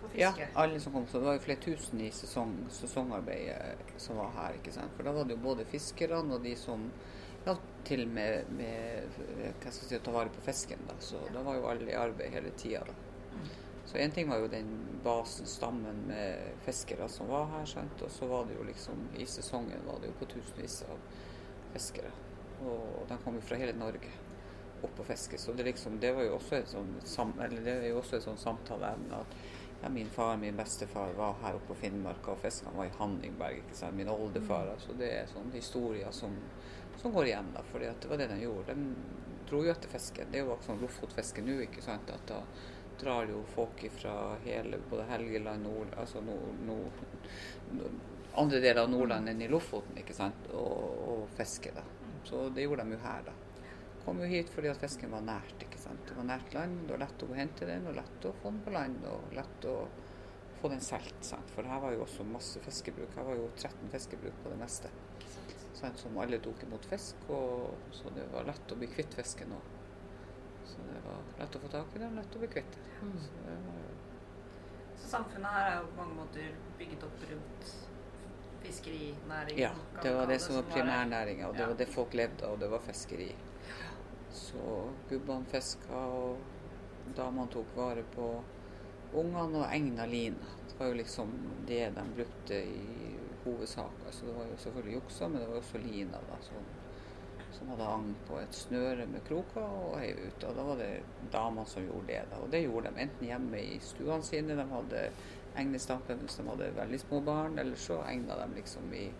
på 0.00 0.08
Ja, 0.18 0.30
fiske. 0.32 0.48
alle 0.58 0.80
som 0.80 0.92
kom. 0.94 1.06
Så 1.06 1.18
det 1.20 1.26
var 1.28 1.36
jo 1.36 1.42
flere 1.44 1.60
tusen 1.62 2.00
i 2.00 2.10
sesong, 2.14 2.54
sesongarbeid 2.72 3.48
eh, 3.52 3.90
som 4.00 4.16
var 4.22 4.30
her. 4.38 4.56
ikke 4.60 4.72
sant? 4.74 4.94
For 4.96 5.06
da 5.06 5.12
var 5.18 5.28
det 5.28 5.36
jo 5.36 5.42
både 5.44 5.66
fiskerne 5.68 6.34
og 6.38 6.42
de 6.46 6.54
som 6.56 6.88
ja, 7.46 7.56
til 7.84 8.04
med, 8.08 8.48
med 8.54 9.08
hva 9.18 9.70
skal 9.72 9.82
jeg 9.82 9.88
si, 9.90 9.96
å 9.98 10.04
ta 10.06 10.14
vare 10.14 10.30
på 10.32 10.44
fisken. 10.46 10.84
da. 10.88 10.94
Så 11.02 11.20
da 11.34 11.42
var 11.42 11.58
jo 11.58 11.68
alle 11.70 11.90
i 11.90 11.98
arbeid 11.98 12.30
hele 12.38 12.54
tida. 12.56 12.86
Så 13.92 13.98
én 13.98 14.10
ting 14.10 14.28
var 14.28 14.38
jo 14.40 14.48
den 14.48 14.68
basen, 15.04 15.46
stammen 15.46 15.96
med 16.08 16.38
fiskere 16.64 17.08
som 17.08 17.28
var 17.28 17.46
her. 17.46 17.66
skjønt. 17.66 18.02
Og 18.02 18.10
så 18.10 18.26
var 18.26 18.46
det 18.48 18.54
jo 18.56 18.64
liksom 18.64 19.08
I 19.20 19.26
sesongen 19.26 19.84
var 19.86 19.98
det 20.00 20.08
jo 20.08 20.14
på 20.18 20.28
tusenvis 20.32 20.78
av 20.88 20.96
fiskere. 21.74 22.12
Og 22.64 23.04
de 23.08 23.18
kom 23.24 23.36
jo 23.36 23.42
fra 23.44 23.58
hele 23.60 23.74
Norge 23.76 24.08
opp 24.82 25.02
og 25.02 25.06
fiske. 25.06 25.38
Så 25.38 25.52
det, 25.52 25.66
liksom, 25.68 26.00
det 26.00 26.14
var 26.16 26.24
jo 26.24 26.38
også 26.38 26.56
et 26.56 26.72
sånn, 26.72 26.94
sam, 27.04 27.34
det 27.36 27.74
er 27.74 27.84
jo 27.90 28.00
også 28.00 28.16
et 28.16 28.24
sånn 28.24 28.40
samtaleemne 28.40 29.20
at 29.20 29.36
ja, 29.82 29.90
min 29.92 30.08
far 30.10 30.36
min 30.40 30.56
bestefar 30.56 31.12
var 31.18 31.36
her 31.42 31.58
oppe 31.58 31.74
på 31.74 31.80
Finnmark 31.84 32.32
og 32.32 32.40
fiska. 32.40 32.70
Han 32.70 32.80
var 32.80 32.88
i 32.88 32.96
Hanningberg. 32.96 33.60
ikke 33.60 33.76
sant? 33.76 33.96
Min 33.98 34.08
oldefar. 34.08 34.72
altså 34.72 34.96
Det 34.96 35.12
er 35.18 35.28
sånne 35.28 35.52
historier 35.58 36.16
som, 36.16 36.38
som 36.96 37.12
går 37.12 37.28
igjen. 37.28 37.52
da, 37.52 37.68
fordi 37.72 37.92
at 37.92 38.00
det 38.00 38.08
var 38.08 38.24
det 38.24 38.32
de 38.32 38.44
gjorde. 38.46 38.72
De 38.72 39.40
dro 39.50 39.66
jo 39.66 39.74
etter 39.76 39.92
fisken. 39.92 40.32
Det 40.32 40.40
er 40.40 40.46
jo 40.48 40.56
sånn 40.64 40.80
Lofotfiske 40.80 41.44
nå. 41.44 41.60
ikke 41.66 41.84
sant, 41.84 42.08
at 42.08 42.24
da 42.30 42.40
drar 43.02 43.28
jo 43.30 43.42
folk 43.54 43.84
fra 43.98 44.14
hele 44.46 44.78
både 44.90 45.06
Helgeland, 45.10 45.66
nord, 45.66 45.94
altså 45.98 46.22
nord, 46.24 46.60
nord, 46.66 47.04
andre 48.38 48.60
deler 48.62 48.84
av 48.84 48.90
Nordland 48.92 49.32
enn 49.32 49.42
i 49.44 49.50
Lofoten 49.50 49.98
ikke 50.00 50.16
sant, 50.16 50.48
og, 50.56 51.00
og 51.12 51.24
fisker. 51.36 51.74
da. 51.76 51.84
Så 52.24 52.46
det 52.54 52.66
gjorde 52.66 52.86
de 52.86 52.96
jo 52.96 53.02
her, 53.02 53.26
da. 53.26 53.34
Kom 54.02 54.18
jo 54.22 54.26
hit 54.26 54.48
fordi 54.50 54.70
at 54.70 54.80
fisken 54.82 55.12
var 55.14 55.22
nært. 55.26 55.58
ikke 55.62 55.78
sant? 55.78 56.06
Det 56.08 56.16
var 56.16 56.26
nært 56.26 56.54
land, 56.56 56.80
det 56.86 56.96
var 56.96 57.04
lett 57.04 57.26
å 57.26 57.34
hente 57.36 57.68
den, 57.68 57.86
og 57.90 57.98
lett 57.98 58.26
å 58.26 58.34
få 58.40 58.50
den 58.50 58.62
på 58.64 58.74
land, 58.74 59.04
og 59.10 59.36
lett 59.36 59.68
å 59.70 59.76
få 60.62 60.70
den 60.72 60.82
solgt. 60.82 61.34
For 61.54 61.66
her 61.66 61.82
var 61.82 61.94
jo 61.94 62.02
også 62.06 62.26
masse 62.26 62.62
fiskebruk. 62.64 63.14
Her 63.18 63.28
var 63.28 63.38
jo 63.38 63.50
13 63.56 63.92
fiskebruk 63.92 64.42
på 64.42 64.54
det 64.54 64.58
meste. 64.62 64.90
Sant? 65.74 65.98
Som 65.98 66.18
alle 66.22 66.38
tok 66.42 66.64
imot 66.66 66.86
fisk, 66.90 67.22
og 67.34 67.94
så 67.94 68.10
det 68.16 68.26
var 68.32 68.46
lett 68.48 68.74
å 68.74 68.78
bli 68.78 68.90
kvitt 68.90 69.14
fisken 69.18 69.54
òg. 69.58 69.71
Så 70.66 70.84
det 70.88 71.00
var 71.04 71.22
lett 71.38 71.56
å 71.56 71.62
få 71.62 71.70
tak 71.72 71.96
i 71.96 72.02
det, 72.02 72.10
og 72.10 72.18
lett 72.20 72.36
å 72.36 72.42
bli 72.42 72.50
kvitt. 72.56 72.78
Så 73.24 73.38
det 73.46 73.56
var 73.66 73.80
Så 75.02 75.08
samfunnet 75.16 75.56
her 75.56 75.70
er 75.70 75.80
jo 75.80 75.88
på 75.90 75.96
mange 75.98 76.14
måter 76.20 76.52
bygget 76.78 77.04
opp 77.08 77.24
rundt 77.30 77.72
fiskerinæringen. 78.62 79.58
Ja, 79.58 79.72
det 80.02 80.14
var 80.14 80.26
det 80.30 80.38
som 80.38 80.54
var 80.54 80.68
primærnæringa, 80.70 81.48
og 81.48 81.56
det 81.56 81.66
var 81.66 81.74
det 81.74 81.88
folk 81.90 82.14
levde 82.14 82.46
av, 82.46 82.52
og 82.52 82.60
det 82.60 82.70
var 82.70 82.84
fiskeri. 82.86 83.32
Så 84.32 84.90
gubbene 85.10 85.50
fiska, 85.50 86.04
og 86.22 86.38
damene 87.16 87.50
tok 87.52 87.74
vare 87.76 88.04
på 88.14 88.28
ungene 89.12 89.64
og 89.64 89.74
egna 89.74 90.06
lina. 90.06 90.54
Det 90.68 90.78
var 90.78 90.92
jo 90.92 91.00
liksom 91.00 91.32
det 91.66 91.82
de 91.96 92.04
brukte 92.16 92.62
i 92.64 93.16
hovedsak. 93.44 94.06
Altså 94.06 94.26
det 94.26 94.36
var 94.36 94.46
jo 94.52 94.60
selvfølgelig 94.64 94.94
juksa, 94.94 95.28
men 95.28 95.40
det 95.40 95.48
var 95.50 95.60
også 95.60 95.82
lina 95.82 96.22
da, 96.30 96.38
som, 96.46 96.70
som 97.56 97.68
hadde 97.72 97.88
hang 97.88 98.14
på 98.28 98.38
et 98.40 98.54
snøre 98.56 99.06
med 99.10 99.24
kroker 99.26 99.64
og 99.64 99.98
heiv 100.00 100.20
ut. 100.26 100.46
Og 100.48 100.56
da 100.56 100.64
var 100.68 100.80
det 100.80 100.90
damene 101.32 101.66
som 101.68 101.84
gjorde 101.86 102.06
det. 102.08 102.22
da, 102.30 102.40
Og 102.42 102.50
det 102.52 102.62
gjorde 102.64 102.90
de 102.90 103.04
enten 103.06 103.28
hjemme 103.28 103.60
i 103.60 103.78
stuene 103.82 104.22
sine, 104.26 104.56
de 104.58 104.66
hadde 104.70 105.04
egnestampen 105.60 106.22
hvis 106.24 106.38
de 106.40 106.46
hadde 106.48 106.70
veldig 106.76 107.00
små 107.00 107.20
barn, 107.20 107.58
eller 107.58 107.76
så 107.76 108.00
egna 108.08 108.38
de 108.40 108.48
liksom 108.56 108.94
i 108.96 109.10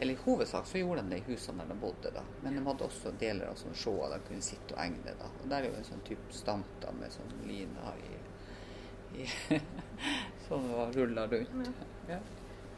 eller 0.00 0.14
i 0.14 0.18
hovedsak 0.24 0.66
så 0.66 0.78
gjorde 0.78 1.02
de 1.02 1.10
det 1.10 1.16
i 1.18 1.32
husene 1.32 1.64
der 1.64 1.72
de 1.74 1.80
bodde, 1.80 2.10
da. 2.14 2.22
Men 2.42 2.54
de 2.54 2.60
hadde 2.62 2.84
også 2.86 3.10
deler 3.18 3.48
av 3.50 3.56
sånn 3.58 3.74
sjåer 3.74 4.12
de 4.12 4.18
kunne 4.28 4.44
sitte 4.46 4.76
og 4.76 4.82
egne. 4.84 5.14
da. 5.18 5.30
Og 5.42 5.48
der 5.50 5.64
er 5.66 5.72
jo 5.72 5.80
en 5.80 5.88
sånn 5.88 6.04
type 6.06 6.34
stamp 6.34 6.68
da, 6.84 6.92
med 6.94 7.10
sånn 7.10 7.32
lina 7.48 7.94
i, 7.98 8.20
i 9.24 9.26
Som 10.46 10.68
var 10.70 10.94
rulla 10.94 11.26
rundt. 11.26 11.82
Ja. 12.06 12.20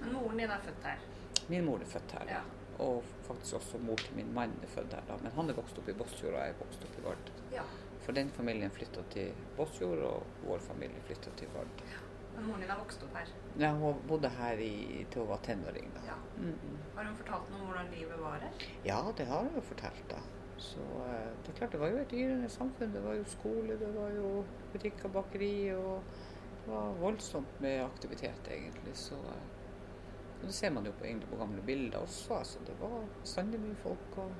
Men 0.00 0.14
moren 0.16 0.40
din 0.40 0.54
er 0.56 0.64
født 0.64 0.88
her. 0.88 1.04
Min 1.52 1.68
mor 1.68 1.84
er 1.84 1.92
født 1.92 2.16
her, 2.16 2.32
Ja. 2.38 2.40
Og 2.80 3.04
faktisk 3.26 3.58
også 3.60 3.78
mor 3.84 4.00
til 4.00 4.16
min 4.16 4.32
mann 4.34 4.52
er 4.62 4.72
født 4.74 4.94
her. 4.96 5.06
da. 5.08 5.16
Men 5.22 5.32
han 5.36 5.50
er 5.50 5.58
vokst 5.58 5.78
opp 5.78 5.88
i 5.88 5.96
Båtsfjord, 5.96 6.34
og 6.34 6.40
jeg 6.40 6.54
er 6.54 6.60
vokst 6.60 6.86
opp 6.88 6.98
i 6.98 7.04
Vard. 7.06 7.32
Ja. 7.52 7.64
For 8.04 8.16
den 8.16 8.30
familien 8.34 8.72
flytta 8.74 9.04
til 9.12 9.34
Båtsfjord, 9.56 10.04
og 10.08 10.46
vår 10.46 10.64
familie 10.64 11.02
flytta 11.06 11.34
til 11.36 11.52
Vardø. 11.54 11.90
Men 12.34 12.46
moren 12.48 12.62
din 12.64 12.72
er 12.72 12.80
vokst 12.80 13.02
opp 13.04 13.16
her. 13.18 13.30
Ja, 13.60 13.70
hun 13.76 14.02
bodde 14.08 14.30
her 14.32 14.60
i, 14.64 15.04
til 15.12 15.22
hun 15.22 15.30
var 15.30 15.42
tenåring. 15.44 15.90
da. 15.94 16.00
Ja. 16.06 16.16
Mm 16.36 16.52
-mm. 16.52 16.76
Har 16.96 17.04
hun 17.04 17.16
fortalt 17.16 17.50
noe 17.50 17.60
om 17.60 17.66
hvordan 17.66 17.90
livet 17.98 18.20
var 18.20 18.38
her? 18.38 18.52
Ja, 18.84 19.12
det 19.16 19.26
har 19.26 19.42
hun 19.42 19.54
jo 19.54 19.60
fortalt, 19.60 20.04
da. 20.10 20.20
Så 20.56 20.80
eh, 20.80 21.30
det 21.42 21.52
er 21.52 21.58
klart, 21.58 21.72
det 21.72 21.80
var 21.80 21.88
jo 21.88 21.96
et 21.96 22.12
yrende 22.12 22.48
samfunn. 22.48 22.94
Det 22.94 23.04
var 23.04 23.14
jo 23.14 23.24
skole, 23.24 23.78
det 23.78 23.94
var 23.96 24.10
jo 24.10 24.44
butikker, 24.72 25.08
bakeri 25.08 25.74
og 25.74 26.02
det 26.64 26.74
var 26.74 26.92
voldsomt 26.92 27.60
med 27.60 27.84
aktivitet, 27.84 28.48
egentlig. 28.50 28.96
Så 28.96 29.14
eh, 29.14 29.59
og 30.40 30.46
det 30.46 30.54
ser 30.56 30.72
man 30.72 30.86
jo 30.88 30.92
på, 30.96 31.04
egentlig 31.04 31.28
på 31.28 31.36
gamle 31.36 31.62
bilder 31.62 31.98
også. 31.98 32.38
altså 32.38 32.58
Det 32.66 32.76
var 32.80 33.04
bestandig 33.20 33.60
mye 33.60 33.76
folk. 33.82 34.16
og 34.16 34.32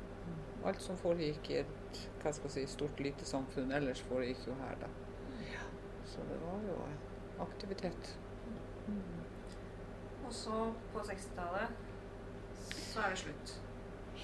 Alt 0.65 0.83
som 0.83 0.99
foregikk 1.01 1.51
i 1.51 1.61
et 1.63 2.01
hva 2.23 2.33
skal 2.33 2.51
jeg 2.51 2.69
si, 2.69 2.75
stort, 2.75 3.01
lite 3.01 3.27
samfunn 3.27 3.73
ellers, 3.73 4.03
foregikk 4.09 4.47
jo 4.47 4.57
her, 4.61 4.77
da. 4.81 4.91
Så 6.07 6.25
det 6.29 6.37
var 6.43 6.61
jo 6.67 6.77
aktivitet. 7.43 8.13
aktivitet. 8.13 9.57
Og 10.27 10.33
så, 10.35 10.59
på 10.93 11.05
60-tallet, 11.09 11.69
så 12.71 13.01
er 13.05 13.15
det 13.15 13.19
slutt. 13.19 13.55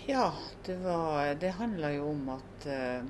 Ja, 0.07 0.33
det 0.67 0.77
var 0.77 1.35
Det 1.35 1.51
handla 1.57 1.91
jo 1.95 2.11
om 2.11 2.29
at 2.29 2.67
eh, 2.67 3.05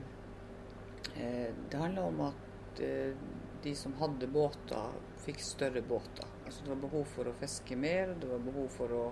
eh, 1.17 1.51
Det 1.71 1.79
handla 1.79 2.07
om 2.07 2.21
at 2.29 2.81
eh, 2.81 3.17
de 3.63 3.75
som 3.75 3.97
hadde 3.99 4.29
båter, 4.31 4.95
fikk 5.25 5.41
større 5.43 5.83
båter. 5.83 6.36
Altså 6.47 6.63
Det 6.65 6.71
var 6.71 6.83
behov 6.87 7.05
for 7.11 7.29
å 7.29 7.37
fiske 7.41 7.77
mer, 7.77 8.15
det 8.21 8.31
var 8.31 8.43
behov 8.45 8.69
for 8.71 8.93
å 8.95 9.05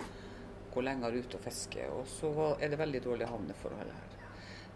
gå 0.74 0.82
lenger 0.82 1.16
ut 1.18 1.34
og 1.34 1.42
fiske. 1.42 1.86
Og 1.90 2.06
så 2.08 2.30
var, 2.34 2.60
er 2.62 2.70
det 2.70 2.78
veldig 2.78 3.00
dårlige 3.02 3.30
havneforhold 3.30 3.94
her. 3.94 4.14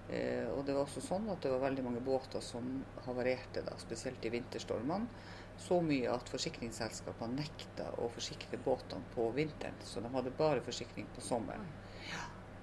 Eh, 0.09 0.49
og 0.55 0.65
det 0.67 0.75
var 0.75 0.87
også 0.87 1.03
sånn 1.05 1.29
at 1.31 1.43
det 1.45 1.53
var 1.53 1.63
veldig 1.67 1.85
mange 1.85 2.03
båter 2.05 2.43
som 2.45 2.81
havarerte, 3.05 3.63
da, 3.67 3.77
spesielt 3.81 4.25
i 4.25 4.33
vinterstormene. 4.33 5.07
Så 5.59 5.81
mye 5.83 6.11
at 6.13 6.31
forsikringsselskapene 6.31 7.41
nekta 7.41 7.89
å 7.99 8.11
forsikre 8.15 8.61
båtene 8.63 9.07
på 9.15 9.27
vinteren. 9.35 9.79
Så 9.83 10.03
de 10.03 10.11
hadde 10.15 10.35
bare 10.39 10.63
forsikring 10.65 11.09
på 11.15 11.25
sommeren. 11.25 11.67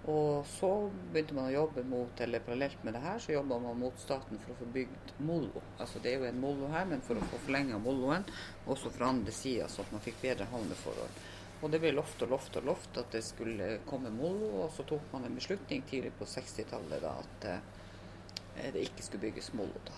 Og 0.06 0.46
så 0.46 0.70
begynte 1.14 1.34
man 1.34 1.48
å 1.50 1.54
jobbe 1.54 1.82
mot, 1.90 2.20
eller 2.22 2.44
parallelt 2.46 2.84
med 2.86 2.94
det 2.94 3.02
her, 3.02 3.22
så 3.22 3.34
jobba 3.34 3.58
man 3.64 3.80
mot 3.82 3.98
staten 3.98 4.38
for 4.44 4.54
å 4.54 4.58
få 4.60 4.68
bygd 4.76 5.14
molo. 5.26 5.64
Altså 5.80 6.02
det 6.04 6.12
er 6.12 6.20
jo 6.22 6.28
en 6.30 6.42
molo 6.44 6.70
her, 6.70 6.86
men 6.92 7.02
for 7.06 7.18
å 7.18 7.30
få 7.32 7.40
forlenga 7.48 7.80
Molloen, 7.82 8.28
også 8.70 8.92
fra 8.94 9.10
andre 9.10 9.34
sida, 9.34 9.70
så 9.72 9.82
at 9.82 9.96
man 9.96 10.04
fikk 10.06 10.22
bedre 10.22 10.46
havneforhold. 10.52 11.24
Og 11.64 11.72
det 11.74 11.80
ble 11.82 11.96
lovt 11.96 12.22
og 12.22 12.36
lovt 12.36 12.60
og 12.60 12.68
lovt 12.70 13.00
at 13.02 13.16
det 13.16 13.24
skulle 13.26 13.72
komme 13.90 14.14
molo, 14.14 14.52
og 14.62 14.70
så 14.76 14.86
tok 14.86 15.10
man 15.16 15.26
en 15.26 15.40
beslutning 15.40 15.82
tidlig 15.90 16.14
på 16.20 16.28
60-tallet 16.30 17.02
da 17.02 17.16
at 17.24 17.48
eh, 17.50 18.68
det 18.76 18.86
ikke 18.86 19.08
skulle 19.08 19.26
bygges 19.26 19.56
molo 19.58 19.82
da. 19.88 19.98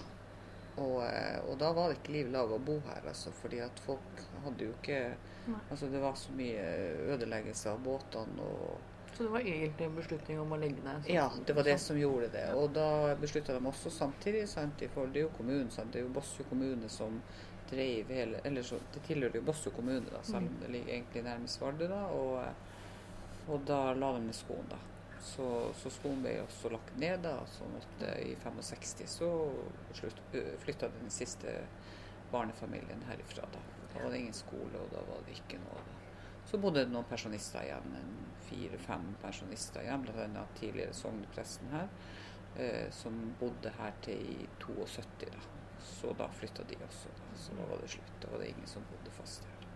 Og, 0.77 1.01
eh, 1.03 1.39
og 1.49 1.57
da 1.59 1.73
var 1.75 1.89
det 1.89 1.99
ikke 1.99 2.15
liv 2.15 2.29
laga 2.31 2.55
å 2.55 2.63
bo 2.63 2.77
her, 2.87 3.03
altså, 3.11 3.33
fordi 3.41 3.59
at 3.65 3.83
folk 3.83 4.23
hadde 4.45 4.69
jo 4.69 4.77
ikke 4.77 5.01
Altså 5.71 5.87
det 5.87 6.01
var 6.03 6.17
så 6.19 6.33
mye 6.35 6.63
ødeleggelse 7.13 7.71
av 7.71 7.77
båtene 7.79 8.43
og 8.43 8.86
Så 9.17 9.23
det 9.23 9.29
var 9.33 9.39
egentlig 9.39 9.85
en 9.87 9.95
beslutning 9.97 10.39
om 10.39 10.51
å 10.53 10.57
legge 10.61 10.83
ned? 10.85 11.01
sånn- 11.03 11.13
ja, 11.15 11.23
det 11.45 11.55
var 11.55 11.63
det 11.63 11.77
som 11.81 11.97
gjorde 11.97 12.27
det. 12.31 12.43
Og 12.53 12.73
da 12.73 13.15
beslutta 13.15 13.53
de 13.57 13.65
også 13.65 13.89
samtidig, 13.89 14.43
sant, 14.47 14.77
forhold, 14.93 15.13
det 15.13 15.19
er 15.23 15.25
jo 15.25 15.31
kommunen, 15.37 15.71
sant, 15.71 15.91
det 15.91 16.01
er 16.01 16.05
jo 16.05 16.13
Båtsfjord 16.13 16.49
kommune 16.49 16.89
som 16.89 17.21
dreiv 17.71 18.07
hele 18.13 18.39
Eller 18.45 18.61
så, 18.63 18.77
det 18.93 19.01
tilhører 19.07 19.35
jo 19.35 19.41
Båtsfjord 19.41 19.75
kommune, 19.75 20.05
da, 20.11 20.21
selv 20.23 20.45
om 20.45 20.59
det 20.61 20.69
ligger 20.69 20.93
egentlig 20.93 21.23
nærmest 21.23 21.61
Vardø, 21.61 21.87
da. 21.87 22.03
Og, 22.13 22.45
og 23.47 23.65
da 23.65 23.93
la 23.93 24.11
de 24.19 24.21
ned 24.27 24.37
skoen, 24.37 24.69
da. 24.69 24.77
Så, 25.19 25.73
så 25.81 25.89
skoen 25.89 26.21
ble 26.21 26.35
også 26.45 26.69
lagt 26.71 26.93
ned, 27.01 27.23
da. 27.25 27.39
Så 27.57 27.65
at 27.81 28.05
eh, 28.11 28.21
i 28.31 28.35
65 28.43 29.07
så 29.17 29.31
slutt, 29.97 30.21
flytta 30.61 30.91
den 31.01 31.09
siste 31.09 31.57
barnefamilien 32.31 33.01
herifra, 33.09 33.49
da. 33.51 33.59
Da 33.93 34.03
var 34.03 34.11
det 34.13 34.19
ingen 34.19 34.33
skole, 34.33 34.77
og 34.77 34.91
da 34.93 35.01
var 35.09 35.25
det 35.25 35.39
ikke 35.41 35.57
noe. 35.63 35.81
da. 35.81 35.96
Så 36.47 36.57
bodde 36.57 36.85
det 36.85 36.93
noen 36.93 37.07
pensjonister 37.09 37.65
igjen, 37.67 37.95
fire-fem 38.47 39.09
pensjonister 39.21 39.83
igjen, 39.83 40.05
bl.a. 40.05 40.45
tidligere 40.59 40.95
sognepresten 40.95 41.73
her, 41.73 41.89
eh, 42.55 42.87
som 42.95 43.17
bodde 43.39 43.73
her 43.79 43.95
til 44.05 44.21
i 44.31 44.49
72. 44.63 45.27
da. 45.33 45.43
Så 45.87 46.13
da 46.17 46.27
flytta 46.33 46.63
de 46.67 46.79
også, 46.87 47.11
da. 47.19 47.27
så 47.37 47.55
da 47.57 47.67
var 47.69 47.83
det 47.83 47.91
slutt. 47.91 48.15
Da 48.23 48.31
var 48.31 48.41
det 48.41 48.49
ingen 48.53 48.67
som 48.67 48.85
bodde 48.91 49.11
fast 49.19 49.43
her. 49.45 49.67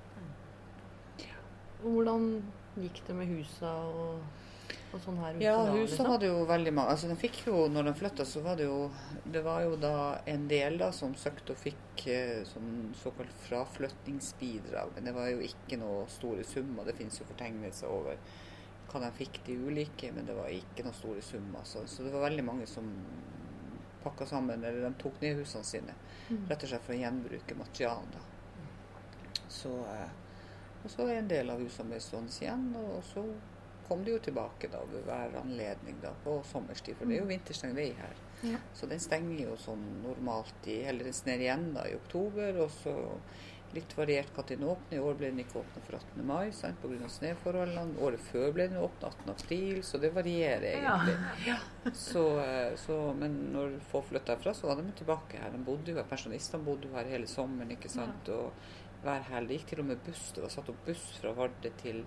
Hvordan 1.82 2.26
gikk 2.78 3.00
det 3.08 3.16
med 3.18 3.30
husa 3.34 3.72
og, 3.90 4.22
sånn 5.04 5.18
Ja, 5.42 5.56
husene 5.58 5.78
huset 5.78 5.92
liksom? 5.92 6.10
hadde 6.12 6.30
jo 6.30 6.44
veldig 6.50 6.74
mange 6.76 6.94
Altså, 6.96 7.10
de 7.12 7.18
fikk 7.20 7.42
jo, 7.48 7.66
når 7.72 7.90
de 7.90 7.94
flytta, 8.02 8.26
så 8.28 8.44
var 8.46 8.60
det 8.60 8.68
jo 8.68 8.92
Det 9.24 9.44
var 9.46 9.64
jo 9.66 9.76
da 9.80 9.96
en 10.30 10.48
del 10.52 10.78
da 10.82 10.92
som 10.96 11.16
søkte 11.16 11.56
og 11.56 11.62
fikk 11.62 12.06
eh, 12.12 12.44
sånn 12.48 12.94
såkalt 12.98 13.34
fraflyttingsbidrag. 13.46 14.96
Men 14.96 15.10
det 15.10 15.14
var 15.16 15.30
jo 15.30 15.44
ikke 15.46 15.78
noe 15.82 16.06
store 16.10 16.44
summer. 16.48 16.88
Det 16.88 16.98
finnes 16.98 17.20
jo 17.20 17.28
fortegnelser 17.30 17.92
over 17.92 18.18
hva 18.92 19.02
de 19.06 19.12
fikk, 19.16 19.42
de 19.46 19.56
ulike, 19.56 20.10
men 20.16 20.26
det 20.28 20.36
var 20.36 20.50
ikke 20.52 20.84
noe 20.84 20.96
store 20.98 21.22
summer. 21.24 21.64
Så, 21.68 21.86
så 21.88 22.04
det 22.04 22.12
var 22.12 22.26
veldig 22.26 22.44
mange 22.48 22.68
som 22.68 22.90
pakka 24.04 24.26
sammen, 24.26 24.64
eller 24.64 24.82
de 24.82 24.94
tok 25.00 25.22
ned 25.22 25.38
husene 25.40 25.68
sine. 25.68 25.96
Mm. 26.30 26.48
Rett 26.50 26.66
og 26.66 26.74
slett 26.74 26.86
for 26.88 26.96
å 26.96 27.00
gjenbruke 27.00 27.58
materialen. 27.60 28.12
da. 28.16 28.26
Så, 29.48 29.72
eh, 29.94 30.12
og 30.84 30.90
så 30.92 31.06
er 31.08 31.20
en 31.20 31.30
del 31.30 31.54
av 31.54 31.62
husene 31.62 31.94
ble 31.94 32.02
stående 32.02 32.34
igjen, 32.42 32.68
og 32.82 33.04
så 33.06 33.26
kom 33.92 34.06
de 34.08 34.14
jo 34.16 34.20
tilbake 34.24 34.70
da 34.72 34.80
ved 34.88 35.04
hver 35.04 35.34
anledning 35.42 35.98
da 36.00 36.14
på 36.24 36.38
sommerstid, 36.48 36.96
for 36.96 37.10
det 37.10 37.18
er 37.18 37.26
jo 37.26 37.30
vinterstengt 37.32 37.76
vei 37.76 37.90
her. 37.98 38.20
Ja. 38.48 38.60
Så 38.74 38.88
den 38.88 39.02
stenger 39.04 39.50
jo 39.50 39.58
sånn 39.60 39.84
normalt 40.02 40.70
i 40.72 40.80
Eller 40.88 41.06
den 41.10 41.14
sner 41.14 41.44
igjen 41.44 41.74
da 41.76 41.84
i 41.90 41.98
oktober, 41.98 42.64
og 42.64 42.72
så 42.74 42.94
litt 43.76 43.94
variert 43.98 44.32
når 44.36 44.48
den 44.50 44.64
åpner. 44.68 44.98
I 44.98 45.04
år 45.04 45.18
ble 45.20 45.30
den 45.32 45.44
ikke 45.44 45.60
åpna 45.62 45.84
for 45.86 45.98
18. 46.00 46.24
mai 46.28 46.52
pga. 46.82 47.10
snøforholdene. 47.18 48.00
Året 48.04 48.24
før 48.32 48.52
ble 48.56 48.68
den 48.72 48.82
åpna 48.82 49.12
18. 49.12 49.30
april, 49.36 49.84
så 49.84 50.02
det 50.02 50.14
varierer 50.16 50.68
egentlig. 50.72 51.18
Ja. 51.48 51.58
Ja. 51.86 51.94
så, 52.86 52.98
men 53.18 53.38
når 53.54 53.78
folk 53.92 54.10
flytta 54.12 54.36
herfra, 54.36 54.54
så 54.54 54.68
var 54.72 54.82
de 54.82 54.92
tilbake 54.98 55.40
her. 55.44 55.52
De 55.52 55.64
bodde 55.68 55.92
jo 55.92 56.00
her, 56.00 56.08
Pensjonistene 56.10 56.64
bodde 56.66 56.90
jo 56.90 56.98
her 56.98 57.12
hele 57.12 57.28
sommeren. 57.28 57.72
ikke 57.76 57.92
sant, 57.92 58.32
og 58.32 58.52
hver 59.06 59.24
helg. 59.32 59.50
Det 59.50 59.62
gikk 59.62 59.72
til 59.72 59.84
og 59.84 59.90
med 59.94 60.04
buss. 60.06 60.28
Det 60.36 60.44
var 60.44 60.54
satt 60.54 60.70
opp 60.72 60.84
buss 60.86 61.08
fra 61.22 61.34
Vardø 61.38 61.72
til 61.82 62.04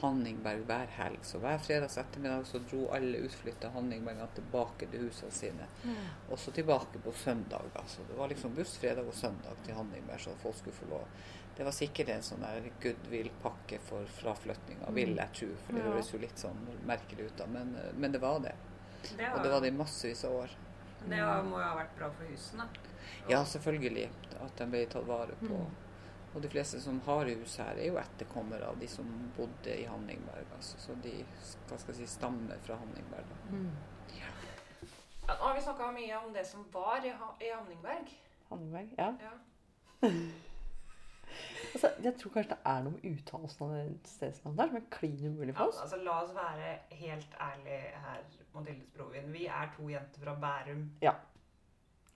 Hanningberg 0.00 0.62
hver 0.68 0.86
helg. 0.96 1.18
Så 1.26 1.38
hver 1.42 1.58
fredags 1.58 1.98
ettermiddag 1.98 2.46
så 2.46 2.58
dro 2.70 2.86
alle 2.96 3.18
utflytta 3.26 3.70
Hanningberger 3.74 4.28
tilbake 4.34 4.88
til 4.90 5.06
husene 5.08 5.30
sine. 5.32 5.66
Og 6.30 6.38
så 6.38 6.50
tilbake 6.56 6.98
på 7.04 7.12
søndag. 7.12 7.62
Altså. 7.74 7.96
Så 8.00 8.08
det 8.08 8.16
var 8.18 8.28
liksom 8.32 8.54
buss 8.54 8.76
fredag 8.78 9.06
og 9.08 9.14
søndag 9.14 9.60
til 9.66 9.74
Hanningberg, 9.74 10.20
så 10.20 10.34
folk 10.42 10.56
skulle 10.56 10.76
få 10.76 10.88
lov. 10.90 11.06
Det 11.56 11.64
var 11.66 11.74
sikkert 11.76 12.08
en 12.08 12.22
sånn 12.24 12.40
der 12.40 12.70
goodwill-pakke 12.80 13.78
for 13.84 14.06
fraflyttinga, 14.20 14.90
vil 14.96 15.16
jeg 15.18 15.34
tro. 15.36 15.48
For 15.66 15.76
det 15.76 15.82
høres 15.84 16.12
jo 16.14 16.20
litt 16.22 16.38
sånn 16.40 16.60
merkelig 16.88 17.26
ut, 17.28 17.36
da. 17.36 17.46
Men, 17.46 17.74
men 18.00 18.12
det 18.14 18.20
var 18.22 18.38
det. 18.40 18.54
Det, 19.16 19.28
Og 19.34 19.42
det 19.44 19.50
var 19.52 19.60
det 19.60 19.68
i 19.68 19.76
massevis 19.76 20.24
av 20.24 20.32
år. 20.44 20.50
det 21.08 21.20
var- 21.20 21.42
må 21.42 21.58
jo 21.58 21.64
ha 21.64 21.74
vært 21.76 21.94
bra 21.98 22.08
for 22.10 22.24
husene. 22.24 22.66
Ja, 23.28 23.44
selvfølgelig. 23.44 24.08
At 24.40 24.56
de 24.56 24.66
ble 24.66 24.86
tatt 24.86 25.04
vare 25.06 25.36
på. 25.40 25.46
Mm. 25.56 25.76
Og 26.34 26.42
de 26.42 26.48
fleste 26.52 26.78
som 26.80 27.00
har 27.06 27.26
hus 27.26 27.56
her, 27.58 27.74
er 27.74 27.88
jo 27.90 27.96
etterkommere 27.98 28.68
av 28.70 28.76
de 28.78 28.86
som 28.88 29.06
bodde 29.36 29.72
i 29.80 29.84
Hanningberg. 29.90 30.46
Altså. 30.56 30.78
Så 30.78 30.94
de 31.02 31.16
hva 31.68 31.78
skal 31.78 31.94
jeg 31.94 32.04
si, 32.04 32.06
stammer 32.14 32.60
fra 32.66 32.76
Hanningberg. 32.78 33.24
Da. 33.32 33.56
Mm. 33.56 33.72
Ja, 34.20 35.34
nå 35.34 35.40
har 35.48 35.54
vi 35.58 35.64
snakka 35.64 35.90
mye 35.94 36.20
om 36.24 36.32
det 36.34 36.46
som 36.46 36.62
var 36.74 37.02
i, 37.06 37.10
Ha- 37.10 37.34
i 37.40 37.50
Hanningberg. 37.54 38.14
Hanningberg, 38.50 38.94
ja. 38.98 39.10
Ja. 39.26 40.08
Altså, 41.74 41.90
jeg 42.02 42.14
tror 42.18 42.32
kanskje 42.34 42.50
det 42.56 42.58
er 42.66 42.80
noe 42.82 42.92
med 42.96 43.04
uttalelsen 43.12 43.60
av 43.62 43.74
det 43.76 44.08
stedsnavnet 44.10 44.58
der 44.58 44.70
som 44.72 44.78
er 44.80 44.86
klin 44.90 45.20
umulig 45.30 45.52
for 45.54 45.70
oss. 45.70 45.76
altså, 45.84 45.98
la 46.02 46.16
oss 46.24 46.32
være 46.34 46.72
helt 46.98 47.36
ærlige 47.40 47.92
her, 48.06 48.24
Mathildes 48.54 48.88
Brovin. 48.96 49.28
Vi 49.32 49.44
er 49.46 49.68
to 49.76 49.86
jenter 49.92 50.24
fra 50.24 50.34
Bærum. 50.42 50.82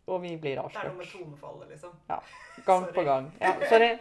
Og 0.07 0.21
vi 0.23 0.37
blir 0.37 0.57
Det 0.61 0.77
er 0.77 0.89
noe 0.91 0.99
med 0.99 1.07
tonefallet, 1.09 1.69
liksom. 1.71 1.93
Ja. 2.09 2.19
gang 2.67 2.87
på 2.93 3.05
gang. 3.05 3.33
Ja, 3.41 3.55
sorry. 3.69 3.99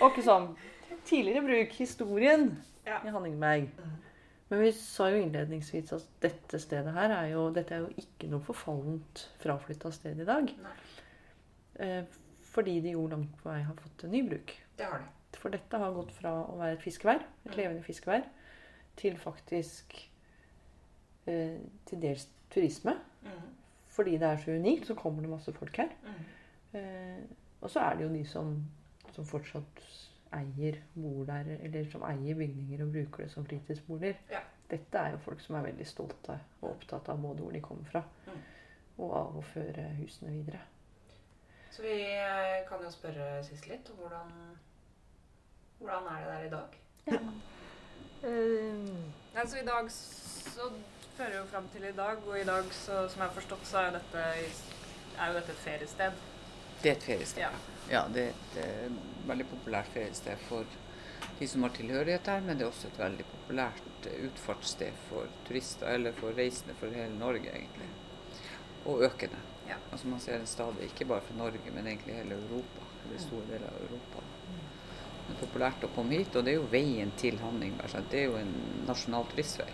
Og 0.00 0.10
ikke 0.10 0.24
sånn 0.26 0.56
Tidligere 1.04 1.42
bruk 1.44 1.72
historien 1.76 2.62
Ja. 2.86 2.98
i 3.04 3.08
Hanningberg. 3.12 3.68
Mhm. 3.78 3.90
Men 4.50 4.60
vi 4.60 4.72
sa 4.72 5.08
jo 5.10 5.16
innledningsvis 5.22 5.92
at 5.92 6.02
dette 6.20 6.58
stedet 6.60 6.92
her 6.94 7.10
er 7.10 7.28
jo, 7.32 7.50
dette 7.52 7.72
er 7.74 7.78
jo 7.80 7.88
ikke 7.96 8.28
noe 8.30 8.40
forfallent 8.40 9.28
fraflytta 9.40 9.90
sted 9.92 10.20
i 10.20 10.24
dag. 10.24 10.50
Eh, 11.80 12.04
fordi 12.52 12.80
de 12.80 12.90
jo 12.92 13.06
langt 13.08 13.36
på 13.42 13.50
vei 13.50 13.62
har 13.62 13.74
fått 13.74 14.04
en 14.04 14.10
ny 14.10 14.22
bruk. 14.28 14.52
Det 14.76 14.84
har 14.86 14.98
de. 14.98 15.38
For 15.38 15.50
dette 15.50 15.78
har 15.78 15.92
gått 15.92 16.12
fra 16.12 16.30
å 16.44 16.56
være 16.58 16.72
et 16.78 16.82
fiskevær, 16.82 17.20
et 17.46 17.52
Mm. 17.52 17.56
levende 17.56 17.82
fiskevær, 17.82 18.24
til 18.96 19.16
faktisk 19.16 20.08
eh, 21.26 21.58
til 21.86 22.00
dels 22.00 22.28
turisme. 22.50 22.98
Mhm. 23.22 23.54
Fordi 23.94 24.16
det 24.18 24.26
er 24.28 24.40
så 24.42 24.50
unikt, 24.58 24.86
så 24.90 24.94
kommer 24.98 25.22
det 25.22 25.30
masse 25.30 25.52
folk 25.54 25.76
her. 25.78 25.92
Mm. 26.02 26.78
Eh, 26.78 27.22
og 27.60 27.70
så 27.70 27.80
er 27.86 27.94
det 27.96 28.04
jo 28.08 28.14
de 28.14 28.24
som, 28.26 28.56
som 29.14 29.24
fortsatt 29.26 29.84
eier, 30.34 30.80
bor 30.94 31.24
der, 31.28 31.46
eller 31.62 31.86
som 31.92 32.02
eier 32.08 32.34
bygninger 32.34 32.82
og 32.82 32.90
bruker 32.96 33.22
det 33.24 33.30
som 33.32 33.46
fritidsboliger. 33.46 34.18
Ja. 34.32 34.40
Dette 34.70 34.98
er 34.98 35.14
jo 35.14 35.20
folk 35.22 35.40
som 35.44 35.54
er 35.60 35.66
veldig 35.68 35.86
stolte 35.86 36.38
og 36.60 36.70
opptatt 36.72 37.08
av 37.12 37.20
både 37.22 37.44
hvor 37.44 37.52
de 37.54 37.60
kommer 37.62 37.84
fra, 37.92 38.02
Mm. 38.26 38.40
og 38.98 39.12
av 39.18 39.36
å 39.38 39.42
føre 39.52 39.84
husene 40.00 40.32
videre. 40.32 40.60
Så 41.70 41.82
vi 41.82 41.94
eh, 42.02 42.64
kan 42.68 42.82
jo 42.82 42.90
spørre 42.90 43.42
Sissel 43.44 43.76
litt 43.76 43.90
om 43.90 43.96
hvordan 44.02 44.30
Hvordan 45.78 46.06
er 46.06 46.20
det 46.22 46.28
der 46.32 46.44
i 46.46 46.50
dag? 46.50 46.76
Altså 49.36 49.56
I 49.58 49.64
dag 49.66 49.90
så 49.90 50.68
fører 51.18 51.36
jo 51.38 51.44
fram 51.50 51.66
til 51.72 51.84
i 51.88 51.92
dag, 51.96 52.22
og 52.26 52.38
i 52.38 52.46
dag, 52.48 52.70
så, 52.74 53.04
som 53.08 53.22
jeg 53.22 53.28
har 53.28 53.36
forstått, 53.36 53.66
så 53.68 53.80
er 53.80 53.90
jo 53.90 53.96
dette, 53.98 54.24
er 55.18 55.30
jo 55.30 55.36
dette 55.38 55.54
et 55.54 55.62
feriested. 55.64 56.22
Det 56.82 56.90
er 56.90 56.96
et 56.96 57.06
feriested. 57.06 57.44
Ja. 57.44 57.50
Ja, 57.90 58.02
det 58.12 58.24
er 58.56 58.86
et 58.88 59.28
veldig 59.28 59.46
populært 59.50 59.92
feriested 59.94 60.40
for 60.48 60.66
de 61.38 61.48
som 61.48 61.64
har 61.64 61.72
tilhørighet 61.76 62.26
der, 62.26 62.44
men 62.44 62.58
det 62.58 62.66
er 62.66 62.70
også 62.70 62.88
et 62.90 63.00
veldig 63.00 63.26
populært 63.30 64.08
utfartssted 64.28 65.02
for 65.08 65.30
turister, 65.48 65.88
eller 65.94 66.16
for 66.18 66.36
reisende 66.36 66.76
for 66.80 66.92
hele 66.94 67.18
Norge, 67.18 67.50
egentlig. 67.50 67.90
Og 68.84 69.04
økende. 69.06 69.40
Ja. 69.68 69.78
Altså 69.92 70.08
Man 70.08 70.20
ser 70.20 70.38
det 70.38 70.48
stadig, 70.48 70.90
ikke 70.90 71.08
bare 71.08 71.24
fra 71.24 71.36
Norge, 71.38 71.72
men 71.72 71.86
egentlig 71.86 72.14
hele 72.14 72.36
Europa. 72.42 72.88
Eller 73.04 73.20
store 73.20 73.46
deler 73.48 73.68
av 73.68 73.82
Europa. 73.86 74.24
Det 75.24 75.32
er 75.32 75.40
populært 75.40 75.84
å 75.86 75.88
komme 75.94 76.18
hit, 76.18 76.36
og 76.36 76.44
det 76.44 76.52
er 76.52 76.58
jo 76.58 76.68
veien 76.72 77.12
til 77.16 77.38
Hanningberg. 77.40 77.90
sant? 77.90 78.10
Det 78.12 78.20
er 78.20 78.26
jo 78.28 78.36
en 78.36 78.52
nasjonal 78.86 79.24
turistvei. 79.32 79.70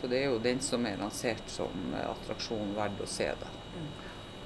Så 0.00 0.08
det 0.08 0.22
er 0.22 0.30
jo 0.30 0.38
den 0.42 0.60
som 0.64 0.86
er 0.88 1.00
lansert 1.00 1.50
som 1.52 1.94
eh, 1.94 2.06
attraksjon 2.08 2.74
verdt 2.76 3.02
å 3.04 3.08
se, 3.10 3.28
da. 3.40 3.50
Mm. 3.76 3.90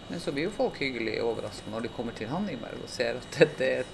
Men 0.09 0.21
så 0.21 0.33
blir 0.33 0.49
jo 0.49 0.55
folk 0.57 0.81
hyggelig 0.83 1.17
overrasket 1.25 1.71
når 1.73 1.87
de 1.87 1.93
kommer 1.97 2.17
til 2.17 2.29
Hanningberg 2.29 2.83
og 2.85 2.91
ser 2.93 3.21
at 3.21 3.39
dette 3.39 3.65
er 3.65 3.85
et 3.85 3.93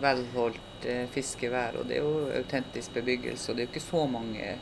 velholdt 0.00 0.86
eh, 0.88 1.06
fiskevær, 1.12 1.80
og 1.80 1.88
det 1.90 1.98
er 1.98 2.06
jo 2.06 2.28
autentisk 2.38 2.94
bebyggelse. 2.96 3.50
Og 3.50 3.56
det 3.56 3.64
er 3.64 3.68
jo 3.68 3.72
ikke 3.74 3.88
så 3.88 4.04
mange 4.08 4.54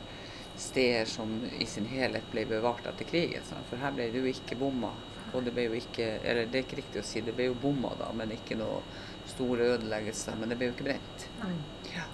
steder 0.59 1.05
som 1.07 1.37
i 1.55 1.65
sin 1.69 1.85
helhet 1.87 2.25
ble 2.33 2.43
bevart 2.49 2.89
etter 2.89 3.07
krigen. 3.07 3.45
sant? 3.47 3.67
For 3.69 3.79
her 3.79 3.95
ble 3.95 4.09
det 4.11 4.19
jo 4.19 4.31
ikke 4.33 4.57
bomma. 4.59 4.91
Og 5.29 5.45
det 5.45 5.53
ble 5.53 5.67
jo 5.67 5.75
ikke 5.77 6.05
Eller 6.25 6.47
det 6.49 6.57
er 6.57 6.63
ikke 6.65 6.79
riktig 6.79 7.03
å 7.03 7.05
si, 7.05 7.21
det 7.21 7.35
ble 7.37 7.51
jo 7.51 7.57
bomma 7.61 7.91
da, 7.99 8.07
men 8.17 8.33
ikke 8.33 8.57
noe 8.59 8.81
store 9.29 9.75
ødeleggelser. 9.75 10.35
Men 10.41 10.51
det 10.51 10.57
ble 10.59 10.71
jo 10.71 10.75
ikke 10.75 10.89
brent. 10.89 11.29
Nei. 11.43 11.53
Ja. 11.93 12.09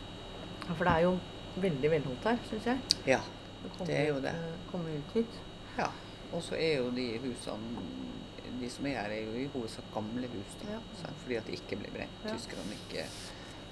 Ja, 0.65 0.73
for 0.73 0.83
det 0.83 0.93
er 0.93 1.07
jo 1.07 1.15
veldig 1.63 1.91
velholdt 1.95 2.29
her, 2.29 2.39
syns 2.51 2.69
jeg. 2.73 2.95
ja. 3.15 3.23
Komme 3.77 3.87
Det 3.87 3.95
er 3.99 4.07
jo 4.13 4.19
det. 4.21 4.33
eh, 4.35 4.57
Komme 4.71 4.89
ut 4.97 5.13
hit. 5.13 5.39
Ja, 5.77 5.89
og 6.33 6.41
så 6.43 6.55
er 6.55 6.77
jo 6.77 6.89
de 6.91 7.07
husene 7.23 7.85
De 8.59 8.69
som 8.69 8.85
er 8.87 8.95
her, 9.01 9.09
er 9.11 9.25
jo 9.25 9.31
i 9.41 9.47
hovedsak 9.53 9.83
gamle 9.93 10.27
hus. 10.31 10.53
da, 10.61 10.71
Ja. 10.71 10.79
Fordi 11.23 11.35
at 11.37 11.45
det 11.45 11.53
ikke 11.59 11.75
ble 11.81 11.89
brent. 11.91 12.21
Ja. 12.23 12.31
Tyskerne 12.37 12.77
ikke 12.77 13.05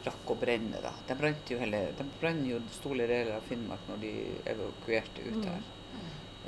rakk 0.06 0.26
å 0.28 0.36
brenne. 0.40 0.82
da. 0.82 0.92
De 1.08 1.16
brant 1.16 1.50
jo 1.50 1.58
hele, 1.58 1.80
de 1.98 2.04
brant 2.20 2.46
jo 2.46 2.60
store 2.72 3.08
deler 3.08 3.32
av 3.38 3.42
Finnmark 3.48 3.80
når 3.88 4.02
de 4.02 4.12
evakuerte 4.46 5.24
ut 5.24 5.36
Mm. 5.36 5.46
her. 5.46 5.62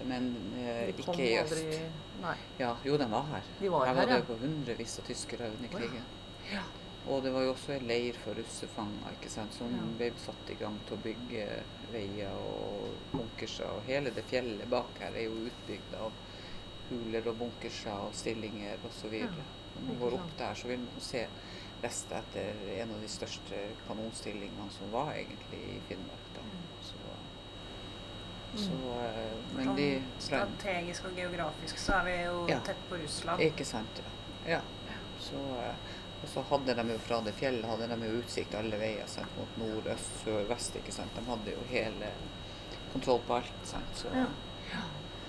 Men 0.05 0.35
eh, 0.59 0.87
ikke 0.91 1.15
i 1.23 1.37
øst. 1.39 1.53
aldri-. 1.53 2.35
Ja, 2.59 2.75
jo, 2.83 2.97
de 2.97 3.05
var 3.09 3.23
her. 3.31 3.41
De 3.61 3.69
var 3.69 3.85
her 3.85 3.93
her, 3.93 4.01
var 4.01 4.05
det 4.05 4.17
ja. 4.27 4.35
jo 4.35 4.35
hundrevis 4.41 4.99
av 4.99 5.05
tyskere 5.05 5.47
under 5.55 5.69
krigen. 5.69 6.03
Ja. 6.51 6.61
Og 7.07 7.21
det 7.23 7.31
var 7.35 7.43
jo 7.45 7.51
også 7.53 7.75
en 7.75 7.87
leir 7.87 8.13
for 8.23 8.33
russefanger 8.33 9.11
ikke 9.19 9.29
sant, 9.29 9.53
som 9.53 9.69
Ja. 9.75 9.83
ble 9.97 10.11
satt 10.17 10.49
i 10.49 10.55
gang 10.57 10.79
til 10.87 10.97
å 10.97 11.01
bygge 11.03 11.63
veier 11.91 12.31
og 12.33 12.95
bunkerser. 13.11 13.69
Og 13.75 13.83
hele 13.87 14.09
det 14.15 14.23
fjellet 14.25 14.69
bak 14.69 14.97
her 14.99 15.13
er 15.13 15.23
jo 15.27 15.35
utbygd 15.49 15.93
av 15.99 16.11
huler 16.89 17.27
og 17.27 17.37
bunkerser 17.37 17.91
og 18.07 18.13
stillinger 18.13 18.77
osv. 18.89 19.13
Ja, 19.13 19.27
Når 19.75 19.87
man 19.87 19.99
går 19.99 20.13
opp 20.13 20.37
der, 20.37 20.53
så 20.55 20.67
vil 20.67 20.79
man 20.79 21.01
se 21.01 21.27
rester 21.83 22.15
etter 22.17 22.53
en 22.81 22.91
av 22.95 23.01
de 23.01 23.07
største 23.07 23.57
kanonstillingene 23.87 24.71
som 24.71 24.91
var 24.91 25.11
egentlig 25.13 25.59
i 25.75 25.79
Finnmark. 25.89 26.29
da. 26.35 26.41
Så, 26.81 26.95
så 28.63 28.71
eh, 29.03 29.31
Men 29.57 29.75
de 29.75 29.89
Sånn 29.99 30.21
strategisk 30.29 31.05
og 31.05 31.15
geografisk 31.19 31.77
så 31.77 31.99
er 31.99 32.03
vi 32.05 32.15
jo 32.23 32.45
Ja. 32.49 32.59
tett 32.59 32.89
på 32.89 32.95
Russland. 32.97 33.41
Ikke 33.41 33.65
sant, 33.65 34.01
ja. 34.47 34.51
ja. 34.55 34.61
Så, 35.19 35.35
eh, 35.35 35.75
og 36.25 36.29
så 36.33 36.41
hadde 36.49 36.73
de 36.79 36.85
jo 36.89 36.97
fra 37.05 37.21
det 37.21 37.33
fjellet 37.37 37.69
hadde 37.69 37.87
de 37.93 38.09
jo 38.09 38.19
utsikt 38.23 38.55
alle 38.57 38.77
veier 38.81 39.07
sant, 39.07 39.31
mot 39.37 39.57
nord, 39.61 39.87
øst, 39.93 40.11
sør, 40.23 40.43
vest. 40.49 40.75
ikke 40.81 40.91
sant? 40.95 41.13
De 41.15 41.23
hadde 41.29 41.53
jo 41.53 41.63
hele 41.69 42.09
kontroll 42.93 43.21
på 43.27 43.37
alt. 43.39 43.53
sant? 43.69 43.93
Så, 44.01 44.09
Ja. 44.15 44.25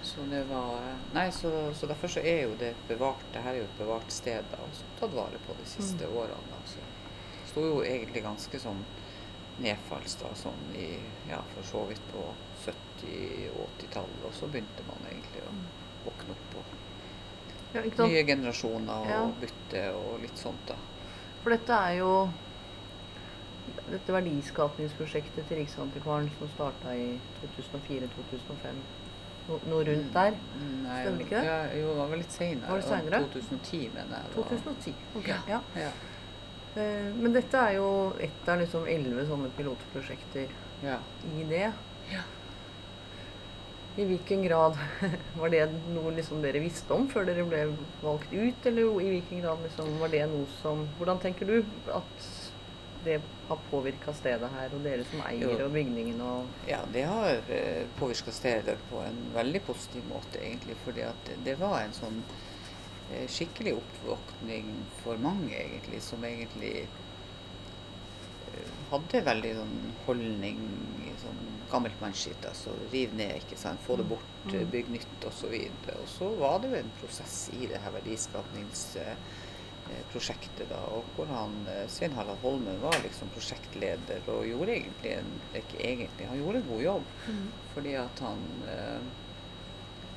så 0.06 0.24
det 0.30 0.44
var 0.48 0.76
eh, 0.80 1.00
Nei, 1.14 1.28
så, 1.34 1.50
så 1.74 1.86
derfor 1.90 2.08
så 2.08 2.20
er 2.24 2.42
jo 2.46 2.54
det 2.60 2.72
bevart. 2.88 3.24
Det 3.34 3.42
her 3.44 3.52
er 3.54 3.58
jo 3.58 3.68
et 3.68 3.78
bevart 3.78 4.10
sted 4.14 4.44
da, 4.52 4.62
og 4.64 4.72
så 4.78 4.84
tatt 5.00 5.14
vare 5.16 5.40
på 5.46 5.56
de 5.60 5.66
siste 5.68 6.08
årene. 6.08 6.48
da, 6.52 6.62
så 6.66 6.78
det 6.80 7.50
sto 7.52 7.60
jo 7.66 7.82
egentlig 7.84 8.22
ganske 8.24 8.58
sånn 8.62 8.84
nedfalls 9.58 10.14
da, 10.20 10.32
sånn 10.36 10.64
i 10.76 10.88
Ja, 11.28 11.42
for 11.54 11.62
så 11.66 11.84
vidt 11.88 12.02
på 12.12 12.22
70- 12.64 13.50
og 13.56 13.68
80-tallet, 13.78 14.24
og 14.28 14.34
så 14.36 14.46
begynte 14.48 14.84
man 14.88 15.06
egentlig 15.10 15.42
å 15.44 15.54
våkne 16.08 16.36
opp. 16.36 16.58
og 16.60 16.74
Ja? 17.76 17.82
Nye 18.06 18.22
generasjoner 18.24 19.00
og 19.00 19.08
Ja. 19.10 19.22
bytte 19.40 19.80
og 19.94 20.20
litt 20.22 20.38
sånt, 20.38 20.62
da. 20.68 20.76
For 21.46 21.54
dette 21.54 21.74
er 21.78 21.92
jo 22.00 22.12
dette 23.86 24.10
verdiskapningsprosjektet 24.10 25.44
til 25.46 25.60
Riksantikvaren 25.60 26.26
som 26.40 26.48
starta 26.50 26.90
i 26.98 27.04
2004-2005. 27.38 28.80
No, 29.46 29.60
noe 29.70 29.84
rundt 29.86 30.08
der. 30.16 30.34
Mm, 30.56 30.72
Nei, 30.82 30.96
Stemmer 31.04 31.22
ikke 31.22 31.36
det? 31.36 31.44
Ja, 31.46 31.58
jo, 31.78 31.92
det 31.92 32.00
var 32.00 32.10
vel 32.10 32.20
litt 32.24 32.34
seinere. 32.34 32.80
Senere? 32.82 33.20
2010, 33.30 33.82
mener 33.94 34.16
jeg. 34.16 34.32
det 34.32 34.40
2010. 34.40 34.94
ok, 35.20 35.28
Ja. 35.52 35.60
ja. 35.78 35.92
Eh, 36.82 37.14
Men 37.14 37.38
dette 37.38 37.62
er 37.62 37.76
jo 37.78 37.86
ett 38.26 38.48
av 38.50 38.58
liksom 38.64 38.90
elleve 38.90 39.28
sånne 39.30 39.52
pilotprosjekter 39.54 40.50
ja. 40.82 40.98
i 41.30 41.46
det. 41.46 41.68
Ja. 42.10 42.26
I 43.96 44.04
hvilken 44.04 44.42
grad 44.44 44.76
var 45.40 45.48
det 45.52 45.62
noe 45.94 46.10
liksom 46.16 46.42
dere 46.44 46.60
visste 46.60 46.92
om 46.92 47.06
før 47.08 47.24
dere 47.28 47.46
ble 47.48 47.62
valgt 48.02 48.32
ut, 48.32 48.66
eller 48.68 49.00
i 49.00 49.12
hvilken 49.14 49.40
grad 49.44 49.62
liksom 49.64 49.94
var 50.02 50.12
det 50.12 50.26
noe 50.32 50.48
som 50.60 50.84
Hvordan 50.98 51.22
tenker 51.22 51.48
du 51.48 51.56
at 51.94 52.26
det 53.06 53.20
har 53.48 53.58
påvirka 53.70 54.12
stedet 54.18 54.50
her, 54.50 54.72
og 54.74 54.82
dere 54.82 55.04
som 55.06 55.20
eier 55.28 55.46
Jo. 55.46 55.66
og 55.68 55.72
bygningen 55.76 56.20
og 56.26 56.68
Ja, 56.68 56.80
det 56.92 57.04
har 57.06 57.38
eh, 57.54 57.86
påvirka 58.00 58.34
stedet 58.34 58.78
på 58.90 59.00
en 59.04 59.20
veldig 59.34 59.62
positiv 59.68 60.02
måte, 60.10 60.40
egentlig. 60.42 60.74
Fordi 60.84 61.04
at 61.06 61.30
det 61.46 61.54
var 61.60 61.84
en 61.84 61.94
sånn 61.94 62.18
eh, 63.14 63.28
skikkelig 63.30 63.76
oppvåkning 63.78 64.72
for 65.04 65.22
mange, 65.22 65.54
egentlig, 65.54 66.02
som 66.02 66.24
egentlig 66.26 66.74
eh, 68.50 68.72
hadde 68.90 69.22
veldig 69.30 69.54
sånn 69.60 69.76
holdning 70.08 70.58
sånn 71.22 71.44
gammelt 71.70 72.00
mannskitt. 72.00 72.44
Altså 72.48 72.70
riv 72.92 73.14
ned, 73.18 73.36
ikke 73.42 73.56
sant. 73.58 73.80
Få 73.86 73.96
det 74.00 74.06
bort, 74.08 74.22
Mm. 74.46 74.54
eh, 74.60 74.66
bygg 74.70 74.88
nytt 74.94 75.24
osv. 75.26 75.54
Og, 75.54 75.60
og 76.00 76.08
så 76.08 76.28
var 76.38 76.58
det 76.62 76.68
jo 76.70 76.76
en 76.78 76.92
prosess 77.00 77.48
i 77.52 77.66
det 77.66 77.80
her 77.82 77.90
verdiskapningsprosjektet, 77.96 80.68
da, 80.70 80.78
og 80.94 81.04
hvor 81.16 81.26
han 81.30 81.52
eh, 81.70 81.86
Svein 81.90 82.14
Harald 82.16 82.38
Holmen 82.42 82.78
var 82.82 82.96
liksom 83.02 83.28
prosjektleder 83.34 84.20
og 84.32 84.46
gjorde 84.48 84.72
egentlig 84.76 85.12
en 85.18 85.30
ikke 85.58 85.78
egentlig, 85.82 86.28
han 86.30 86.38
gjorde 86.40 86.58
en 86.62 86.70
god 86.70 86.82
jobb. 86.84 87.04
Fordi 87.74 87.92
at 88.00 88.18
han 88.24 88.40
eh, 88.68 89.00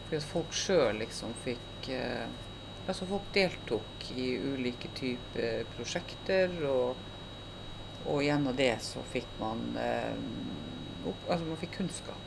Fordi 0.09 0.17
at 0.23 0.29
folk 0.31 0.51
sjøl 0.57 0.95
liksom 1.03 1.31
fikk 1.45 1.89
eh, 1.93 2.27
Altså 2.89 3.05
folk 3.05 3.27
deltok 3.35 4.07
i 4.17 4.31
ulike 4.41 4.89
typer 4.97 5.67
prosjekter, 5.75 6.49
og, 6.65 6.95
og 8.09 8.23
gjennom 8.25 8.55
det 8.57 8.71
så 8.81 9.03
fikk 9.11 9.27
man 9.37 9.59
eh, 9.77 10.15
Altså 11.29 11.45
man 11.45 11.57
fikk 11.61 11.77
kunnskap. 11.77 12.25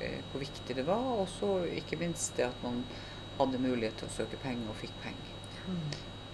Eh, 0.00 0.18
hvor 0.30 0.40
viktig 0.40 0.76
det 0.76 0.84
var, 0.86 1.06
og 1.20 1.28
så 1.28 1.64
ikke 1.72 1.98
minst 2.00 2.36
det 2.36 2.46
at 2.48 2.62
man 2.62 2.82
hadde 3.38 3.58
mulighet 3.60 3.96
til 4.00 4.08
å 4.08 4.14
søke 4.16 4.36
penger 4.42 4.68
og 4.72 4.76
fikk 4.80 4.92
penger. 5.02 5.32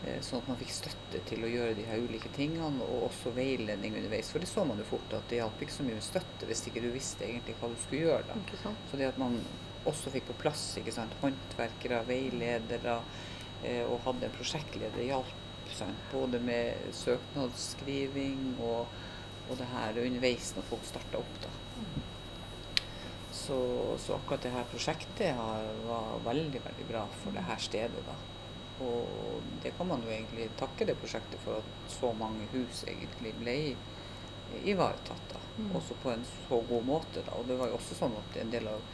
Eh, 0.05 0.19
Sånn 0.23 0.43
at 0.43 0.49
man 0.51 0.57
fikk 0.59 0.71
støtte 0.75 1.21
til 1.29 1.45
å 1.47 1.51
gjøre 1.51 1.75
de 1.79 1.85
her 1.87 2.03
ulike 2.03 2.29
tingene, 2.35 2.83
og 2.83 3.05
også 3.09 3.31
veiledning 3.37 3.95
underveis. 3.97 4.31
For 4.35 4.43
det 4.43 4.49
så 4.51 4.65
man 4.67 4.79
jo 4.83 4.85
fort 4.89 5.15
at 5.15 5.29
det 5.31 5.39
hjalp 5.41 5.63
ikke 5.63 5.77
så 5.77 5.87
mye 5.87 5.95
med 5.99 6.03
støtte 6.07 6.49
hvis 6.49 6.65
ikke 6.69 6.83
du 6.83 6.91
visste 6.95 7.25
egentlig 7.27 7.55
hva 7.61 7.71
du 7.71 7.77
skulle 7.85 8.03
gjøre. 8.09 8.25
da. 8.27 8.35
Så 8.91 8.99
det 8.99 9.07
at 9.13 9.19
man 9.23 9.39
også 9.87 10.11
fikk 10.15 10.27
på 10.31 10.37
plass 10.43 10.65
ikke 10.79 10.93
sant, 10.95 11.15
håndverkere, 11.23 12.03
veiledere 12.07 12.99
eh, 13.65 13.83
og 13.87 14.03
hadde 14.05 14.27
en 14.29 14.37
prosjektleder, 14.37 15.03
hjalp 15.07 15.39
sant, 15.73 16.03
både 16.13 16.39
med 16.43 16.93
søknadsskriving 16.93 18.57
og, 18.61 18.87
og 19.49 19.59
det 19.59 19.69
her 19.73 20.01
underveis 20.05 20.53
når 20.57 20.69
folk 20.71 20.85
starta 20.89 21.21
opp. 21.21 21.39
da. 21.43 21.53
Så, 23.33 23.57
så 23.99 24.15
akkurat 24.15 24.45
det 24.45 24.53
her 24.55 24.69
prosjektet 24.71 25.35
har, 25.35 25.65
var 25.89 26.21
veldig 26.27 26.61
veldig 26.63 26.87
bra 26.89 27.07
for 27.23 27.35
det 27.35 27.45
her 27.49 27.63
stedet. 27.63 28.05
da. 28.07 28.17
Og 28.87 29.43
det 29.63 29.73
kan 29.77 29.89
man 29.89 30.03
jo 30.05 30.13
egentlig 30.13 30.51
takke 30.59 30.87
det 30.89 30.99
prosjektet 31.01 31.41
for 31.45 31.61
at 31.61 31.93
så 31.93 32.13
mange 32.19 32.47
hus 32.53 32.85
egentlig 32.89 33.35
ble 33.41 33.57
ivaretatt. 34.69 35.33
da. 35.33 35.41
Mm. 35.59 35.71
Også 35.79 35.97
på 36.03 36.13
en 36.13 36.27
så 36.27 36.61
god 36.69 36.85
måte. 36.87 37.25
da. 37.27 37.39
Og 37.39 37.49
det 37.49 37.59
var 37.59 37.73
jo 37.73 37.79
også 37.81 37.99
sånn 37.99 38.19
at 38.21 38.39
en 38.43 38.53
del 38.53 38.69
av 38.71 38.85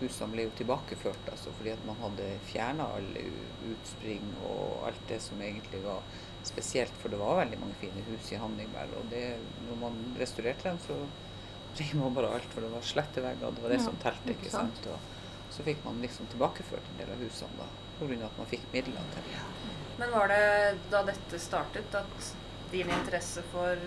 husene 0.00 0.32
ble 0.34 0.44
jo 0.46 0.54
tilbakeført 0.58 1.28
altså 1.32 1.52
fordi 1.56 1.72
at 1.72 1.84
man 1.88 1.96
hadde 2.02 2.26
fjerna 2.50 2.86
alle 2.98 3.22
utspring 3.72 4.24
og 4.44 4.86
alt 4.90 5.04
det 5.08 5.20
som 5.24 5.40
egentlig 5.42 5.80
var 5.84 6.02
spesielt. 6.46 6.92
For 7.02 7.10
det 7.12 7.18
var 7.20 7.40
veldig 7.40 7.58
mange 7.62 7.78
fine 7.80 8.02
hus 8.10 8.28
i 8.32 8.38
Hanningberg. 8.40 8.92
Og 9.00 9.08
det, 9.10 9.24
når 9.66 9.80
man 9.80 9.96
restaurerte 10.20 10.68
dem, 10.68 10.78
så 10.84 10.98
rev 11.80 11.96
man 12.00 12.14
bare 12.16 12.30
alt, 12.36 12.46
for 12.52 12.64
det 12.64 12.70
var 12.72 12.84
slette 12.86 13.24
vegger. 13.24 13.56
Det 13.56 13.64
var 13.64 13.74
det 13.74 13.80
Ja, 13.80 13.84
som 13.88 13.96
telte. 14.02 14.30
ikke 14.36 14.52
sant? 14.52 14.86
Og 14.92 15.52
så 15.56 15.64
fikk 15.66 15.82
man 15.84 15.98
liksom 16.04 16.28
tilbakeført 16.32 16.86
en 16.92 17.00
del 17.00 17.10
av 17.12 17.22
husene 17.24 17.58
da, 17.58 17.66
pga. 17.98 18.20
at 18.28 18.38
man 18.38 18.46
fikk 18.52 18.64
midler 18.72 19.10
til 19.14 19.28
det. 19.32 19.42
Men 19.98 20.10
var 20.12 20.28
det 20.28 20.78
da 20.92 21.02
dette 21.08 21.38
startet 21.40 21.94
at 21.94 22.32
din 22.70 22.90
interesse 22.90 23.42
for 23.52 23.78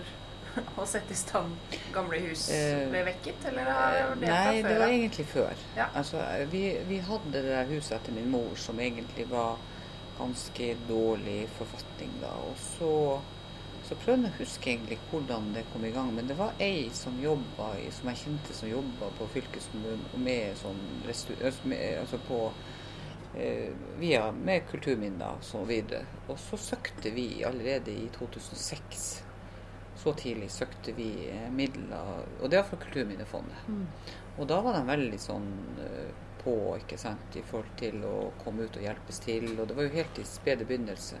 å 0.80 0.86
sette 0.88 1.14
i 1.14 1.18
stand 1.18 1.76
gamle 1.94 2.18
hus 2.24 2.48
Eh, 2.54 2.86
ble 2.90 3.02
vekket, 3.06 3.44
eller 3.50 3.68
var 3.70 4.14
det 4.20 4.28
Nei, 4.28 4.38
fra 4.38 4.52
det 4.54 4.62
før 4.62 4.78
var 4.78 4.86
av? 4.86 4.94
egentlig 4.94 5.26
før. 5.30 5.66
Ja. 5.76 5.88
Altså, 5.94 6.22
vi, 6.52 6.62
vi 6.88 6.98
hadde 7.06 7.32
det 7.36 7.44
der 7.48 7.68
huset 7.74 7.98
etter 8.00 8.16
min 8.16 8.30
mor 8.32 8.56
som 8.58 8.80
egentlig 8.80 9.28
var 9.30 9.60
ganske 10.18 10.72
dårlig 10.88 11.48
forfatning, 11.56 12.10
da. 12.20 12.32
Og 12.48 12.58
så, 12.60 13.20
så 13.88 13.96
prøvde 14.02 14.28
jeg 14.28 14.34
å 14.34 14.40
huske 14.42 14.70
egentlig 14.74 14.98
hvordan 15.10 15.52
det 15.54 15.64
kom 15.72 15.86
i 15.88 15.92
gang. 15.94 16.12
Men 16.16 16.28
det 16.28 16.36
var 16.40 16.58
ei 16.60 16.90
som 16.94 17.16
jobba 17.22 17.72
i, 17.80 17.88
som 17.94 18.10
jeg 18.12 18.22
kjente 18.24 18.56
som 18.56 18.68
jobba 18.68 19.08
på 19.18 19.30
fylkeskommunen 19.36 20.04
med 20.26 20.58
sånn. 20.60 20.82
Med, 21.64 21.80
altså 22.02 22.20
på 22.28 22.42
eh, 23.38 23.72
via, 24.02 24.28
med 24.32 24.68
kulturminner 24.70 25.38
og 25.38 25.46
så 25.46 25.64
videre. 25.68 26.04
Og 26.28 26.36
så 26.42 26.60
søkte 26.60 27.14
vi 27.16 27.30
allerede 27.46 27.94
i 27.94 28.10
2006 28.18 29.08
så 30.02 30.14
tidlig 30.16 30.50
søkte 30.50 30.94
vi 30.96 31.10
eh, 31.28 31.46
midler, 31.52 32.24
og 32.40 32.50
det 32.50 32.60
var 32.60 32.68
fra 32.70 32.80
Kulturminnefondet. 32.80 33.68
Mm. 33.68 33.86
Og 34.38 34.48
da 34.48 34.60
var 34.64 34.78
de 34.78 34.84
veldig 34.88 35.20
sånn 35.20 35.48
eh, 35.84 36.10
på 36.40 36.54
ikke 36.78 36.96
sant, 37.00 37.36
i 37.36 37.44
forhold 37.44 37.74
til 37.80 38.04
å 38.08 38.30
komme 38.40 38.64
ut 38.64 38.78
og 38.80 38.84
hjelpes 38.86 39.20
til. 39.20 39.50
Og 39.58 39.66
det 39.68 39.76
var 39.76 39.88
jo 39.88 39.96
helt 39.98 40.20
i 40.22 40.24
spede 40.24 40.64
begynnelse. 40.64 41.20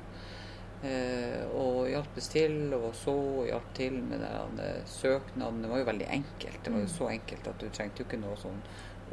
Eh, 0.80 1.42
og 1.52 1.90
hjelpes 1.90 2.30
til, 2.32 2.56
og 2.72 2.94
så 2.96 3.14
hjalp 3.50 3.74
til 3.76 3.98
med 4.00 4.24
den 4.24 4.62
søknaden. 4.88 5.60
Det 5.60 5.72
var 5.74 5.82
jo 5.82 5.90
veldig 5.90 6.08
enkelt. 6.16 6.62
Det 6.64 6.72
var 6.72 6.86
jo 6.86 6.94
så 6.94 7.10
enkelt 7.12 7.52
at 7.52 7.60
du 7.60 7.68
trengte 7.68 8.00
jo 8.00 8.08
ikke 8.08 8.22
noe 8.22 8.40
sånn 8.40 8.62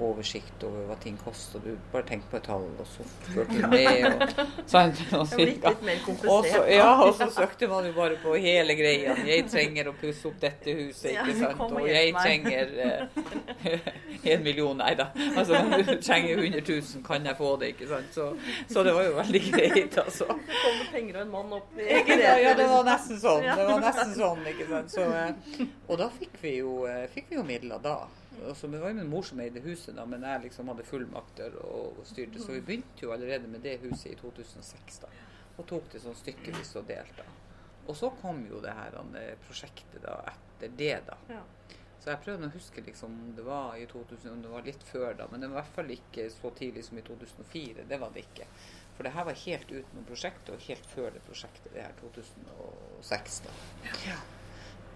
oversikt 0.04 0.64
over 0.68 0.86
hva 0.90 0.96
ting 1.02 1.18
koster. 1.22 1.62
Du 1.64 1.78
bare 1.92 2.06
tenk 2.08 2.26
på 2.32 2.38
et 2.40 2.46
tall, 2.48 2.66
og 2.80 2.88
så 2.90 3.06
førte 3.34 3.58
du 3.58 3.68
med. 3.72 4.06
Og, 4.08 4.42
sant, 4.70 5.02
og, 5.18 5.26
cirka. 5.32 5.74
Og 6.28 6.46
så, 6.46 6.62
ja, 6.72 6.90
og 7.04 7.14
så 7.18 7.30
søkte 7.34 7.70
man 7.72 7.88
jo 7.90 7.94
bare 7.98 8.20
på 8.22 8.36
hele 8.42 8.76
greia. 8.78 9.16
Jeg 9.28 9.48
trenger 9.52 9.92
å 9.92 9.96
pusse 9.98 10.28
opp 10.30 10.38
dette 10.42 10.76
huset, 10.78 11.14
ikke 11.14 11.38
sant. 11.40 11.64
og 11.68 11.88
jeg 11.88 12.14
trenger 12.18 12.74
eh, 12.88 13.90
en 14.34 14.46
million. 14.46 14.78
Nei 14.78 14.94
da. 15.00 15.10
Altså, 15.34 15.64
du 15.74 15.94
trenger 16.04 16.44
100 16.44 16.62
000, 16.68 17.04
kan 17.08 17.26
jeg 17.26 17.40
få 17.40 17.56
det, 17.62 17.74
ikke 17.76 17.90
sant. 17.92 18.14
Så, 18.14 18.30
så 18.70 18.86
det 18.86 18.94
var 18.98 19.08
jo 19.08 19.18
veldig 19.18 19.44
greit, 19.50 19.98
altså. 20.04 20.30
Det 20.38 20.62
kommer 20.62 20.94
penger 20.94 21.20
og 21.20 21.26
en 21.26 21.34
mann 21.34 21.58
opp 21.58 21.82
i 21.82 21.90
greia. 22.08 22.38
Ja, 22.44 22.54
det 22.58 22.70
var 22.70 22.86
nesten 22.88 23.22
sånn. 23.22 23.48
Det 23.48 23.68
var 23.72 23.84
nesten 23.84 24.16
sånn, 24.18 24.46
ikke 24.54 24.70
sant. 24.72 24.94
Så, 24.94 25.10
eh, 25.18 25.68
og 25.88 26.00
da 26.02 26.12
fikk 26.14 26.40
vi 26.44 26.58
jo, 26.60 26.80
eh, 26.90 27.06
fikk 27.14 27.32
vi 27.32 27.40
jo 27.40 27.46
midler 27.48 27.82
da. 27.84 27.98
Altså, 28.46 28.70
det 28.72 28.82
var 28.82 28.94
jo 28.94 29.00
min 29.00 29.10
mor 29.10 29.26
som 29.26 29.40
eide 29.42 29.62
huset, 29.66 29.96
da, 29.98 30.06
men 30.06 30.26
jeg 30.28 30.44
liksom 30.46 30.70
hadde 30.72 30.86
fullmakter 30.88 31.58
og, 31.64 31.98
og 32.02 32.08
styrte. 32.08 32.42
Så 32.44 32.54
vi 32.54 32.62
begynte 32.62 33.06
jo 33.06 33.14
allerede 33.16 33.50
med 33.50 33.66
det 33.66 33.80
huset 33.82 34.12
i 34.12 34.20
2006, 34.20 35.02
da. 35.04 35.12
Og 35.58 35.66
tok 35.70 35.90
det 35.94 36.04
sånn 36.04 36.18
stykkevis 36.18 36.76
og 36.78 36.88
delt, 36.90 37.18
da. 37.18 37.26
Og 37.88 37.96
så 37.96 38.12
kom 38.22 38.44
jo 38.50 38.60
det 38.62 38.74
her 38.76 38.96
eh, 39.16 39.36
prosjektet 39.48 40.04
da 40.04 40.20
etter 40.30 40.74
det, 40.78 40.96
da. 41.08 41.18
Ja. 41.32 41.44
Så 42.08 42.12
jeg 42.14 42.24
prøvde 42.24 42.48
å 42.48 42.54
huske 42.54 42.82
liksom 42.86 43.16
om 43.20 43.32
det 43.36 43.44
var 43.44 43.76
i 43.76 43.88
2000, 43.90 44.30
om 44.32 44.44
det 44.44 44.52
var 44.52 44.68
litt 44.68 44.84
før 44.88 45.16
da, 45.18 45.26
men 45.32 45.42
det 45.42 45.50
var 45.50 45.58
i 45.58 45.60
hvert 45.64 45.76
fall 45.76 45.94
ikke 45.96 46.28
så 46.32 46.52
tidlig 46.56 46.86
som 46.88 47.00
i 47.00 47.04
2004. 47.04 47.88
Det 47.90 48.00
var 48.00 48.14
det 48.16 48.24
ikke. 48.28 48.48
For 48.96 49.08
det 49.08 49.12
her 49.18 49.28
var 49.28 49.42
helt 49.44 49.74
utenom 49.74 50.08
prosjektet, 50.08 50.54
og 50.56 50.64
helt 50.70 50.90
før 50.94 51.12
det 51.16 51.24
prosjektet, 51.28 51.70
det 51.74 51.84
her 51.84 51.96
2006 52.00 53.40
da. 53.48 53.56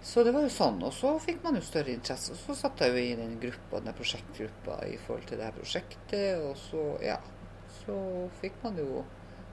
Så 0.03 0.23
det 0.23 0.31
var 0.33 0.41
jo 0.41 0.49
sånn, 0.49 0.79
og 0.81 0.93
så 0.97 1.11
fikk 1.21 1.43
man 1.43 1.59
jo 1.59 1.61
større 1.61 1.93
interesse. 1.93 2.33
Og 2.33 2.39
så 2.41 2.55
satt 2.57 2.81
jeg 2.81 2.93
jo 2.93 3.01
i 3.03 3.17
den 3.19 3.35
gruppa, 3.41 3.83
den 3.85 3.97
prosjektgruppa 3.97 4.79
i 4.89 4.97
forhold 5.03 5.27
til 5.29 5.37
det 5.37 5.45
her 5.45 5.57
prosjektet, 5.57 6.41
og 6.41 6.55
så, 6.57 6.85
ja, 7.05 7.19
så 7.83 7.97
fikk 8.41 8.63
man 8.65 8.79
jo 8.81 9.03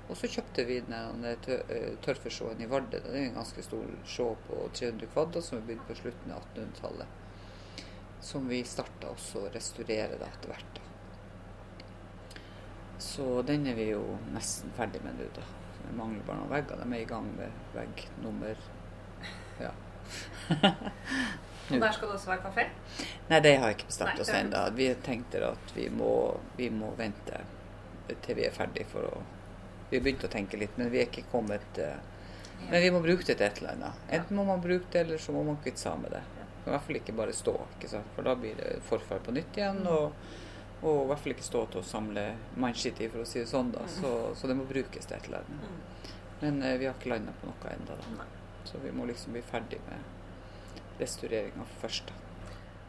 Og 0.08 0.16
så 0.16 0.24
kjøpte 0.32 0.62
vi 0.64 0.78
den 0.80 1.24
eh, 1.28 2.62
i 2.64 2.68
Vardø. 2.70 2.96
Det 2.96 3.10
er 3.12 3.26
en 3.26 3.34
ganske 3.34 3.60
stor 3.60 3.90
sjå 4.08 4.30
på 4.46 4.60
300 4.72 5.10
kvadrat 5.12 5.44
som 5.44 5.58
er 5.58 5.66
bygd 5.68 5.82
på 5.84 5.96
slutten 5.98 6.32
av 6.32 6.46
1800-tallet. 6.54 7.82
Som 8.24 8.48
vi 8.48 8.62
starta 8.64 9.10
også 9.12 9.42
å 9.42 9.50
restaurere 9.52 10.16
da 10.16 10.30
etter 10.30 10.48
hvert. 10.48 10.78
da. 10.78 12.40
Så 13.04 13.42
den 13.42 13.68
er 13.68 13.76
vi 13.76 13.90
jo 13.90 14.00
nesten 14.32 14.72
ferdig 14.80 15.04
med 15.04 15.20
nå, 15.20 15.28
da. 15.36 15.44
Vi 15.82 15.92
mangler 16.00 16.24
bare 16.24 16.40
noen 16.40 16.54
vegger. 16.56 16.80
De 16.80 16.88
er 16.88 17.04
i 17.04 17.12
gang 17.12 17.28
med 17.36 17.60
vegg 17.76 18.08
nummer 18.24 18.64
Ja. 19.60 19.74
Og 21.68 21.80
der 21.80 21.92
skal 21.92 22.08
det 22.08 22.14
også 22.16 22.30
være 22.30 22.44
kafé? 22.46 22.64
Nei, 23.28 23.40
det 23.44 23.54
har 23.60 23.70
jeg 23.70 23.78
ikke 23.78 23.90
bestemt 23.90 24.20
oss 24.22 24.30
ennå. 24.32 24.62
Vi 24.76 24.86
tenkte 25.04 25.42
at 25.50 25.72
vi 25.76 25.88
må, 25.92 26.12
vi 26.56 26.70
må 26.72 26.94
vente 26.96 27.42
til 28.24 28.38
vi 28.38 28.46
er 28.48 28.54
ferdig 28.56 28.86
for 28.88 29.04
å 29.08 29.18
Vi 29.90 29.96
har 29.96 30.04
begynt 30.04 30.24
å 30.24 30.28
tenke 30.28 30.58
litt, 30.60 30.74
men 30.76 30.90
vi 30.92 30.98
er 31.00 31.06
ikke 31.08 31.30
kommet 31.32 31.78
eh, 31.80 32.00
Men 32.68 32.82
vi 32.82 32.90
må 32.92 32.98
bruke 33.00 33.24
det 33.24 33.38
til 33.38 33.46
et 33.46 33.60
eller 33.62 33.76
annet. 33.76 34.02
Enten 34.12 34.36
må 34.36 34.44
man 34.44 34.60
bruke 34.60 34.90
det, 34.92 35.00
eller 35.00 35.20
så 35.22 35.32
må 35.32 35.44
man 35.46 35.56
kvitte 35.62 35.80
seg 35.80 35.96
med 36.02 36.12
det. 36.12 36.20
Kan 36.64 36.66
i 36.66 36.74
hvert 36.74 36.84
fall 36.84 36.98
ikke 37.00 37.14
bare 37.16 37.32
stå, 37.32 37.54
ikke 37.78 38.02
for 38.14 38.28
da 38.28 38.34
blir 38.36 38.58
det 38.58 38.74
forfall 38.84 39.22
på 39.24 39.32
nytt 39.32 39.56
igjen. 39.56 39.80
Og, 39.88 40.26
og 40.82 40.98
i 41.04 41.06
hvert 41.08 41.22
fall 41.24 41.36
ikke 41.36 41.46
stå 41.46 41.62
til 41.72 41.80
å 41.80 41.88
samle 41.88 42.26
mindshit 42.60 43.00
i, 43.00 43.08
for 43.08 43.24
å 43.24 43.28
si 43.30 43.40
det 43.40 43.48
sånn. 43.48 43.72
da. 43.72 43.86
Så, 43.88 44.12
så 44.36 44.50
det 44.50 44.58
må 44.58 44.68
brukes 44.68 45.08
til 45.08 45.16
et 45.16 45.30
eller 45.30 45.46
annet. 45.46 46.12
Men 46.42 46.60
eh, 46.62 46.76
vi 46.82 46.90
har 46.90 46.98
ikke 46.98 47.14
landa 47.14 47.32
på 47.40 47.48
noe 47.48 47.72
ennå. 47.72 48.28
Så 48.64 48.80
vi 48.82 48.92
må 48.92 49.06
liksom 49.08 49.36
bli 49.36 49.42
ferdig 49.42 49.80
med 49.88 50.98
restaureringa 51.00 51.66
først. 51.80 52.12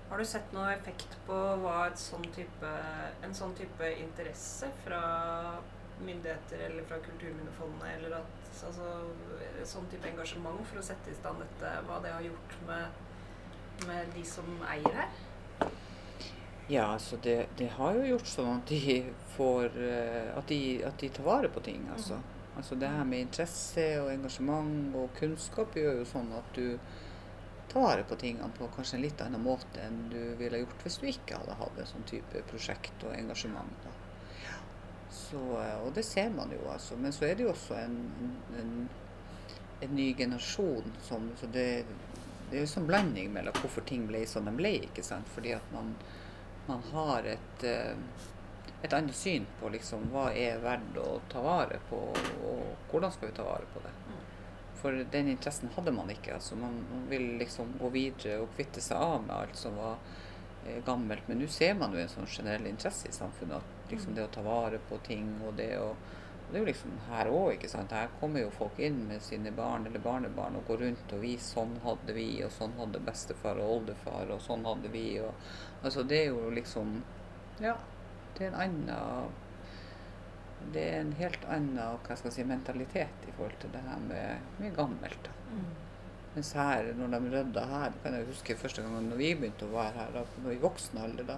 Har 0.09 0.17
du 0.17 0.25
sett 0.25 0.53
noe 0.55 0.71
effekt 0.73 1.17
på 1.27 1.35
hva 1.61 1.83
et 1.85 1.99
sånn 2.01 2.25
type, 2.33 2.69
en 3.25 3.35
sånn 3.37 3.53
type 3.57 3.91
interesse 4.01 4.71
fra 4.85 5.01
myndigheter 5.99 6.63
eller 6.65 6.87
fra 6.89 6.97
Kulturminnefondet, 7.03 7.91
eller 7.97 8.15
at 8.17 8.49
altså, 8.65 8.89
sånn 9.67 9.89
type 9.91 10.09
engasjement 10.09 10.63
for 10.71 10.81
å 10.81 10.85
sette 10.89 11.11
i 11.11 11.17
stand 11.17 11.43
dette, 11.43 11.73
hva 11.85 11.99
det 12.01 12.13
har 12.15 12.25
gjort 12.25 12.55
med, 12.67 13.03
med 13.85 14.09
de 14.15 14.25
som 14.25 14.49
eier 14.71 14.97
her? 15.01 15.69
Ja, 16.69 16.87
altså 16.93 17.17
det, 17.25 17.37
det 17.57 17.69
har 17.77 17.97
jo 17.97 18.09
gjort 18.13 18.29
sånn 18.29 18.51
at 18.59 18.69
de 18.69 18.99
får 19.33 19.73
eh, 19.73 20.27
At 20.37 20.51
de, 20.51 20.59
at 20.85 21.01
de 21.01 21.09
tar 21.09 21.25
vare 21.25 21.49
på 21.49 21.63
ting, 21.65 21.87
altså. 21.93 22.19
Altså 22.59 22.75
det 22.75 22.89
her 22.91 23.05
med 23.07 23.23
interesse 23.23 23.85
og 24.01 24.09
engasjement 24.11 24.95
og 24.99 25.13
kunnskap 25.15 25.77
gjør 25.79 26.01
jo 26.01 26.09
sånn 26.09 26.33
at 26.35 26.49
du 26.57 26.75
tar 27.71 27.85
vare 27.85 28.03
på 28.09 28.17
tingene 28.19 28.49
på 28.57 28.67
kanskje 28.75 28.97
en 28.97 29.03
litt 29.05 29.21
annen 29.23 29.43
måte 29.45 29.79
enn 29.85 29.99
du 30.11 30.19
ville 30.39 30.59
gjort 30.63 30.83
hvis 30.83 30.97
du 30.99 31.05
ikke 31.07 31.39
hadde 31.39 31.55
hatt 31.59 31.79
en 31.79 31.89
sånn 31.93 32.07
type 32.09 32.41
prosjekt 32.49 33.05
og 33.07 33.15
engasjement. 33.15 33.85
Da. 33.85 33.93
Så, 35.29 35.41
eh, 35.61 35.77
og 35.85 35.93
det 35.95 36.03
ser 36.03 36.29
man 36.35 36.51
jo, 36.51 36.61
altså. 36.73 36.97
Men 36.97 37.13
så 37.15 37.29
er 37.29 37.37
det 37.37 37.45
jo 37.45 37.53
også 37.53 37.77
en, 37.77 37.97
en, 38.59 38.73
en 39.85 39.95
ny 39.95 40.09
generasjon 40.17 40.91
som 41.05 41.31
Så 41.39 41.47
det, 41.53 41.67
det 42.49 42.57
er 42.57 42.65
jo 42.65 42.71
sånn 42.73 42.89
blanding 42.89 43.31
mellom 43.33 43.55
hvorfor 43.61 43.85
ting 43.85 44.07
ble 44.09 44.25
som 44.27 44.49
de 44.49 44.55
ble, 44.57 44.73
ikke 44.89 45.05
sant. 45.05 45.29
Fordi 45.35 45.53
at 45.57 45.71
man, 45.75 45.93
man 46.67 46.83
har 46.91 47.29
et, 47.37 47.65
eh, 47.69 47.95
et 48.81 48.93
annet 48.95 49.15
syn 49.15 49.45
på 49.59 49.69
liksom 49.73 50.07
hva 50.13 50.29
er 50.31 50.61
verdt 50.63 50.97
å 51.01 51.19
ta 51.31 51.41
vare 51.43 51.81
på, 51.89 51.99
og 52.47 52.91
hvordan 52.91 53.11
skal 53.11 53.31
vi 53.31 53.35
ta 53.35 53.47
vare 53.47 53.67
på 53.73 53.83
det. 53.83 53.93
For 54.79 54.95
den 55.11 55.27
interessen 55.27 55.71
hadde 55.75 55.91
man 55.91 56.11
ikke. 56.11 56.37
altså 56.37 56.55
Man, 56.55 56.77
ville 57.09 57.33
vil 57.33 57.41
liksom 57.41 57.73
gå 57.81 57.89
videre 57.91 58.39
og 58.39 58.53
kvitte 58.55 58.81
seg 58.81 58.97
av 58.97 59.25
med 59.25 59.35
alt 59.35 59.57
som 59.59 59.75
var 59.75 59.97
eh, 60.65 60.79
gammelt. 60.85 61.27
Men 61.27 61.41
nå 61.41 61.49
ser 61.51 61.75
man 61.75 61.91
jo 61.91 61.99
en 61.99 62.13
sånn 62.13 62.31
generell 62.31 62.69
interesse 62.69 63.09
i 63.09 63.15
samfunnet. 63.15 63.59
At 63.59 63.91
liksom 63.91 64.15
det 64.15 64.23
å 64.23 64.31
ta 64.31 64.45
vare 64.45 64.79
på 64.89 65.01
ting 65.03 65.33
og 65.43 65.59
det 65.59 65.73
å 65.81 65.91
og 66.49 66.53
Det 66.53 66.57
er 66.57 66.63
jo 66.63 66.69
liksom 66.71 66.93
her 67.11 67.27
òg, 67.29 67.47
ikke 67.53 67.69
sant. 67.69 67.91
Her 67.93 68.07
kommer 68.17 68.41
jo 68.41 68.49
folk 68.49 68.79
inn 68.81 69.03
med 69.05 69.21
sine 69.21 69.51
barn 69.53 69.83
eller 69.85 70.01
barnebarn 70.01 70.55
og 70.57 70.63
går 70.65 70.79
rundt 70.81 71.11
og 71.13 71.21
viser 71.21 71.59
sånn 71.59 71.75
hadde 71.83 72.15
vi, 72.15 72.25
og 72.41 72.49
sånn 72.55 72.73
hadde 72.79 73.01
bestefar 73.05 73.61
og 73.61 73.73
oldefar, 73.75 74.31
og 74.33 74.41
sånn 74.41 74.65
hadde 74.65 74.89
vi. 74.89 75.03
og 75.21 75.83
Altså 75.85 76.01
det 76.09 76.23
er 76.23 76.31
jo 76.31 76.49
liksom 76.49 77.03
Ja. 77.61 77.75
Det 78.39 78.47
er 78.47 78.53
en 78.53 78.61
annen 78.63 79.37
det 80.73 80.81
er 80.83 80.97
en 81.01 81.13
helt 81.17 81.45
annen 81.47 82.17
si, 82.19 82.43
mentalitet 82.43 83.27
i 83.27 83.31
forhold 83.35 83.55
til 83.61 83.71
det 83.73 83.81
her 83.85 84.01
med, 84.03 84.49
med 84.59 84.75
gammelt. 84.75 85.23
da. 85.23 85.31
Mens 86.35 86.51
her, 86.53 86.91
når 86.97 87.13
de 87.15 87.31
rydda 87.33 87.63
her, 87.71 87.95
kan 88.03 88.15
jeg 88.15 88.27
huske 88.27 88.57
første 88.59 88.83
gangen 88.85 89.09
når 89.09 89.21
vi 89.21 89.33
begynte 89.39 89.65
å 89.65 89.73
være 89.73 89.95
her, 89.95 90.11
da, 90.19 90.51
i 90.51 90.59
voksen 90.61 90.99
alder, 91.01 91.25
da, 91.31 91.37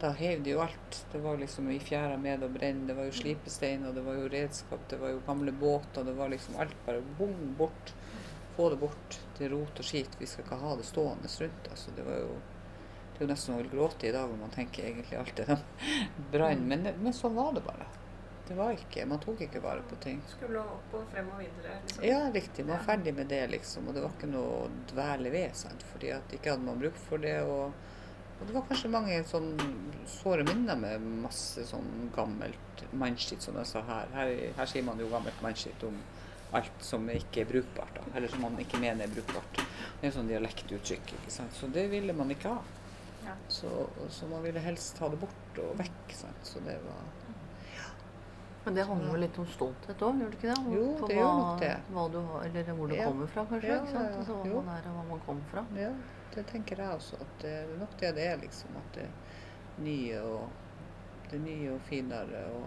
da 0.00 0.12
hev 0.18 0.42
de 0.42 0.54
jo 0.54 0.62
alt. 0.64 1.02
Det 1.12 1.20
var 1.22 1.42
liksom 1.42 1.68
i 1.70 1.80
fjæra 1.82 2.16
med 2.22 2.46
å 2.46 2.50
brenne, 2.54 2.86
det 2.88 2.96
var 2.98 3.10
jo 3.10 3.18
slipesteiner, 3.18 3.92
det 3.94 4.06
var 4.06 4.18
jo 4.18 4.30
redskap, 4.32 4.86
det 4.90 5.00
var 5.02 5.12
jo 5.12 5.20
gamle 5.26 5.52
båter, 5.52 6.06
det 6.08 6.16
var 6.18 6.32
liksom 6.32 6.56
alt 6.62 6.78
bare 6.86 7.04
bom, 7.18 7.36
bort. 7.58 7.92
Få 8.56 8.70
det 8.70 8.80
bort. 8.80 9.20
Er 9.42 9.48
rot 9.50 9.78
og 9.80 9.86
skit. 9.86 10.12
Vi 10.20 10.26
skal 10.28 10.44
ikke 10.44 10.58
ha 10.60 10.74
det 10.78 10.84
stående 10.86 11.30
rundt. 11.40 11.68
Altså, 11.72 11.94
det 11.96 12.04
var 12.06 12.18
jo 12.20 12.34
det 13.22 13.28
er 13.28 13.30
jo 13.30 13.34
nesten 13.36 13.54
å 13.54 13.58
vil 13.60 13.70
gråte 13.70 14.06
i 14.08 14.12
dag 14.14 14.30
om 14.32 14.40
man 14.42 14.50
tenker 14.50 14.82
egentlig 14.88 15.18
alt 15.18 15.36
det 15.38 15.44
den 15.46 15.60
brannen. 16.32 16.64
Men, 16.66 16.88
men 16.98 17.14
sånn 17.14 17.36
var 17.36 17.52
det 17.54 17.62
bare. 17.62 17.86
Det 18.48 18.56
var 18.58 18.74
ikke, 18.74 19.04
Man 19.06 19.20
tok 19.22 19.44
ikke 19.46 19.62
vare 19.62 19.84
på 19.86 19.96
ting. 20.02 20.18
Skulle 20.32 20.58
opp 20.58 20.96
og 20.98 21.04
frem 21.12 21.28
og 21.30 21.38
videre? 21.38 21.76
Liksom. 21.84 22.02
Ja, 22.08 22.18
riktig. 22.34 22.64
Man 22.66 22.74
var 22.74 22.88
ferdig 22.88 23.12
med 23.14 23.30
det, 23.30 23.44
liksom. 23.52 23.86
Og 23.86 23.94
det 23.94 24.02
var 24.02 24.16
ikke 24.16 24.32
noe 24.32 24.56
å 24.64 24.66
dvele 24.90 25.30
ved. 25.30 25.54
sant? 25.54 25.86
Fordi 25.92 26.10
at 26.16 26.34
ikke 26.34 26.56
hadde 26.56 26.66
man 26.66 26.82
bruk 26.82 26.98
for 27.04 27.22
det. 27.22 27.36
Og, 27.46 27.70
og 28.40 28.42
det 28.48 28.58
var 28.58 28.66
kanskje 28.72 28.90
mange 28.90 29.20
sånn 29.30 29.52
såre 30.10 30.48
minner 30.50 30.82
med 30.82 31.06
masse 31.22 31.62
sånn 31.70 32.10
gammelt 32.16 32.84
mannskitt, 32.90 33.46
som 33.46 33.62
jeg 33.62 33.70
sa 33.70 33.86
her. 33.86 34.10
her. 34.18 34.34
Her 34.58 34.74
sier 34.74 34.82
man 34.90 34.98
jo 34.98 35.06
gammelt 35.14 35.46
mannskitt 35.46 35.86
om 35.86 36.02
alt 36.52 36.84
som 36.84 37.06
ikke 37.14 37.46
er 37.46 37.50
brukbart, 37.54 37.94
da. 37.96 38.04
Eller 38.18 38.28
som 38.28 38.42
man 38.44 38.58
ikke 38.60 38.82
mener 38.82 39.06
er 39.06 39.14
brukbart. 39.14 39.62
Det 40.00 40.10
er 40.10 40.16
sånn 40.18 40.28
dialektuttrykk, 40.28 41.14
ikke 41.22 41.32
sant. 41.32 41.54
Så 41.56 41.70
det 41.72 41.86
ville 41.94 42.12
man 42.16 42.34
ikke 42.34 42.58
ha. 42.58 42.81
Ja. 43.32 43.48
Så, 43.48 43.72
så 44.12 44.28
man 44.30 44.42
ville 44.44 44.60
helst 44.60 44.96
ta 44.98 45.08
det 45.08 45.18
bort 45.22 45.58
og 45.64 45.74
vekk, 45.80 46.12
sant. 46.22 46.44
Så 46.46 46.60
det 46.66 46.78
var 46.84 47.02
Men 48.64 48.74
det 48.76 48.84
handler 48.86 49.08
jo 49.16 49.18
litt 49.24 49.38
om 49.42 49.46
stolthet 49.50 50.02
òg, 50.06 50.20
gjør 50.22 50.28
det 50.30 50.36
ikke 50.38 50.50
det? 50.52 50.58
Om- 50.60 50.74
Jo, 50.76 51.06
det 51.08 51.16
gjør 51.16 51.32
nok 51.38 51.60
det. 51.60 51.70
Hva 51.90 52.04
du 52.12 52.18
har, 52.28 52.44
eller 52.46 52.68
hvor 52.78 52.86
du 52.88 52.94
Ja. 52.94 53.04
kommer 53.08 53.26
fra, 53.26 53.44
kanskje. 53.50 53.68
Ja, 53.72 53.78
ikke 53.80 53.90
sant? 53.92 54.04
ja, 54.04 54.10
ja. 54.12 54.18
Altså, 54.18 54.34
hva 54.38 54.46
Jo. 54.46 54.60
man 54.60 54.76
er 54.76 54.88
og 54.88 54.94
hva 54.94 55.04
man 55.08 55.20
kommer 55.26 55.42
fra. 55.50 55.64
Ja, 55.74 55.88
det 56.34 56.46
tenker 56.46 56.76
jeg 56.76 56.90
også. 56.94 57.14
At 57.20 57.32
det 57.42 57.50
er 57.50 57.78
nok 57.80 57.96
det 58.00 58.14
det 58.14 58.26
er, 58.26 58.36
liksom. 58.36 58.70
At 58.76 58.94
det 58.94 59.08
nye 59.78 60.20
og 60.22 60.48
det 61.30 61.40
nye 61.40 61.72
og 61.74 61.80
finere 61.80 62.44
og 62.54 62.66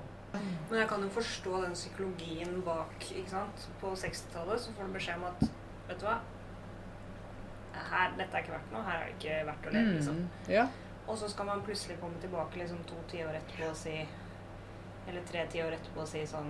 Men 0.70 0.80
jeg 0.80 0.88
kan 0.90 1.02
jo 1.02 1.08
forstå 1.10 1.64
den 1.64 1.72
psykologien 1.74 2.62
bak. 2.66 3.00
ikke 3.16 3.30
sant? 3.30 3.70
På 3.80 3.96
60-tallet 3.96 4.60
så 4.60 4.72
får 4.74 4.88
du 4.88 4.94
beskjed 4.94 5.16
om 5.16 5.24
at 5.24 5.50
vet 5.88 6.00
du 6.00 6.06
hva, 6.06 6.18
her, 7.92 8.12
dette 8.18 8.36
er 8.38 8.44
ikke 8.46 8.56
verdt 8.58 8.72
noe. 8.74 8.84
Her 8.88 9.02
er 9.02 9.06
det 9.10 9.16
ikke 9.20 9.46
verdt 9.52 9.66
å 9.70 9.74
leve. 9.76 9.96
liksom. 9.98 10.16
Mm, 10.16 10.52
Ja. 10.54 10.68
Og 11.08 11.18
så 11.22 11.28
skal 11.30 11.46
man 11.46 11.60
plutselig 11.62 12.00
komme 12.02 12.18
tilbake 12.22 12.58
liksom 12.58 12.80
to 12.90 12.96
tiår 13.12 13.36
etterpå 13.38 13.68
og 13.70 13.76
si 13.78 14.08
Eller 15.08 15.22
tre 15.30 15.44
tiår 15.54 15.76
etterpå 15.76 16.02
og 16.02 16.08
si 16.10 16.24
sånn 16.26 16.48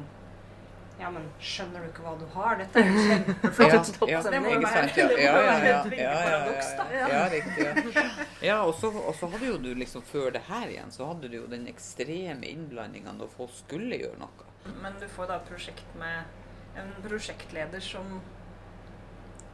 Ja, 1.00 1.10
men 1.12 1.26
skjønner 1.44 1.84
du 1.84 1.90
ikke 1.90 2.06
hva 2.06 2.14
du 2.22 2.24
har? 2.32 2.56
Dette 2.62 2.80
er 2.80 2.88
jo 2.88 3.02
kjempeflott. 3.10 3.90
ja, 4.08 4.14
Ja, 4.14 4.22
det 4.32 4.40
må 4.46 4.54
jo 4.54 4.62
være 4.64 4.86
et 4.86 4.96
veldig 4.96 5.18
ja, 5.20 5.34
ja, 5.44 6.14
paradoks, 6.30 6.70
da. 6.78 6.86
ja, 6.96 7.10
ja, 7.12 7.26
riktig. 7.34 7.66
Ja, 7.98 8.06
ja 8.48 8.62
og 8.64 8.74
så 8.80 8.94
hadde 9.34 9.46
jo 9.50 9.58
du 9.58 9.74
liksom 9.76 10.06
før 10.08 10.32
det 10.38 10.46
her 10.48 10.72
igjen, 10.72 10.92
så 10.96 11.10
hadde 11.12 11.28
du 11.28 11.36
jo 11.42 11.44
den 11.52 11.68
ekstreme 11.68 12.48
innblandinga 12.48 13.12
når 13.20 13.28
folk 13.36 13.52
skulle 13.60 14.00
gjøre 14.06 14.22
noe. 14.24 14.48
Men 14.80 14.96
du 15.04 15.08
får 15.12 15.28
da 15.34 15.42
et 15.42 15.52
prosjekt 15.52 16.00
med 16.00 16.80
en 16.80 16.96
prosjektleder 17.04 17.84
som 17.84 18.22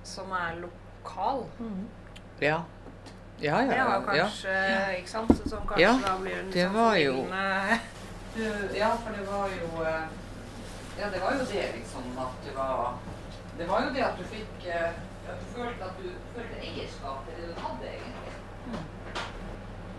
som 0.03 0.31
er 0.33 0.61
lokal. 0.61 0.77
Ja. 2.41 2.61
Ja, 3.41 3.59
ja. 3.61 3.67
Det 3.71 3.77
var 3.85 3.95
jo 3.95 4.01
ja, 4.11 4.15
ja. 4.15 4.23
kanskje 4.23 4.97
Ikke 4.97 5.09
sant? 5.09 5.31
Som 5.49 5.59
kanskje 5.67 5.81
Ja, 5.81 5.93
da 6.05 6.17
blir 6.21 6.35
en 6.39 6.51
det 6.53 6.65
sånn 6.67 6.73
var 6.73 6.95
jo- 6.95 7.25
Du, 8.35 8.43
Ja, 8.77 8.89
for 9.03 9.11
det 9.17 9.25
var 9.27 9.47
jo 9.49 9.83
eh, 9.83 10.03
Ja, 10.99 11.09
det 11.09 11.21
var 11.21 11.31
jo 11.33 11.45
det, 11.53 11.63
liksom, 11.75 12.03
at 12.17 12.45
det 12.45 12.53
var 12.57 12.97
Det 13.57 13.67
var 13.69 13.81
jo 13.87 13.93
det 13.95 14.03
at 14.05 14.17
du 14.19 14.23
fikk 14.29 14.67
eh, 14.67 14.91
At 15.29 15.39
du 15.41 15.45
følte 15.55 15.83
at 15.89 15.97
du 16.03 16.09
følte 16.35 16.61
eierskap 16.61 17.25
til 17.25 17.41
det 17.41 17.55
du 17.55 17.59
hadde, 17.61 17.87
egentlig. 17.95 18.37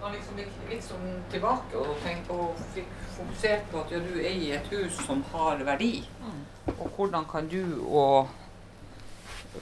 Man 0.02 0.12
liksom 0.12 0.38
gikk 0.40 0.56
litt 0.70 0.82
sånn 0.84 1.12
tilbake 1.30 1.78
og 1.78 1.92
tenkte 2.02 2.34
og 2.34 2.58
fikk 2.74 2.88
fokusert 3.16 3.68
på 3.70 3.80
at 3.84 3.92
ja, 3.94 4.00
du 4.02 4.16
eier 4.18 4.56
et 4.58 4.66
hus 4.74 4.96
som 5.06 5.22
har 5.32 5.62
verdi. 5.64 5.92
Og 6.78 6.88
hvordan 6.96 7.24
kan 7.30 7.46
du 7.48 7.62
og 7.86 8.28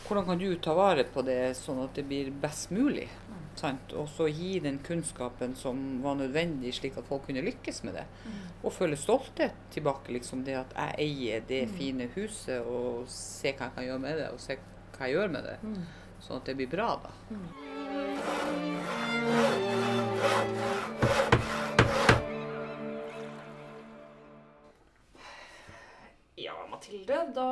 hvordan 0.06 0.24
kan 0.26 0.38
du 0.38 0.56
ta 0.62 0.74
vare 0.74 1.04
på 1.04 1.22
det 1.26 1.56
sånn 1.58 1.82
at 1.84 1.94
det 1.98 2.04
blir 2.06 2.30
best 2.30 2.70
mulig? 2.70 3.08
Sant? 3.58 3.92
Og 3.98 4.08
så 4.08 4.28
gi 4.30 4.60
den 4.62 4.78
kunnskapen 4.86 5.56
som 5.58 6.02
var 6.02 6.14
nødvendig, 6.16 6.74
slik 6.74 6.96
at 6.96 7.08
folk 7.08 7.26
kunne 7.26 7.42
lykkes 7.44 7.82
med 7.84 7.94
det. 7.98 8.04
Og 8.62 8.72
føle 8.72 8.96
stolthet 8.96 9.52
tilbake. 9.74 10.12
liksom 10.12 10.44
Det 10.44 10.54
at 10.54 10.72
jeg 10.76 10.94
eier 10.98 11.40
det 11.48 11.68
fine 11.76 12.08
huset, 12.14 12.60
og 12.62 13.08
se 13.08 13.52
hva 13.52 13.64
jeg 13.66 13.74
kan 13.74 13.84
gjøre 13.84 13.98
med 14.06 14.16
det, 14.18 14.28
og 14.30 14.40
se 14.40 14.56
hva 14.96 15.06
jeg 15.06 15.14
gjør 15.16 15.28
med 15.34 15.42
det. 15.44 15.58
Sånn 16.20 16.36
at 16.36 16.44
det 16.46 16.56
blir 16.56 16.70
bra, 16.70 17.00
da. 17.02 17.10
Mathilde, 27.10 27.34
da 27.34 27.46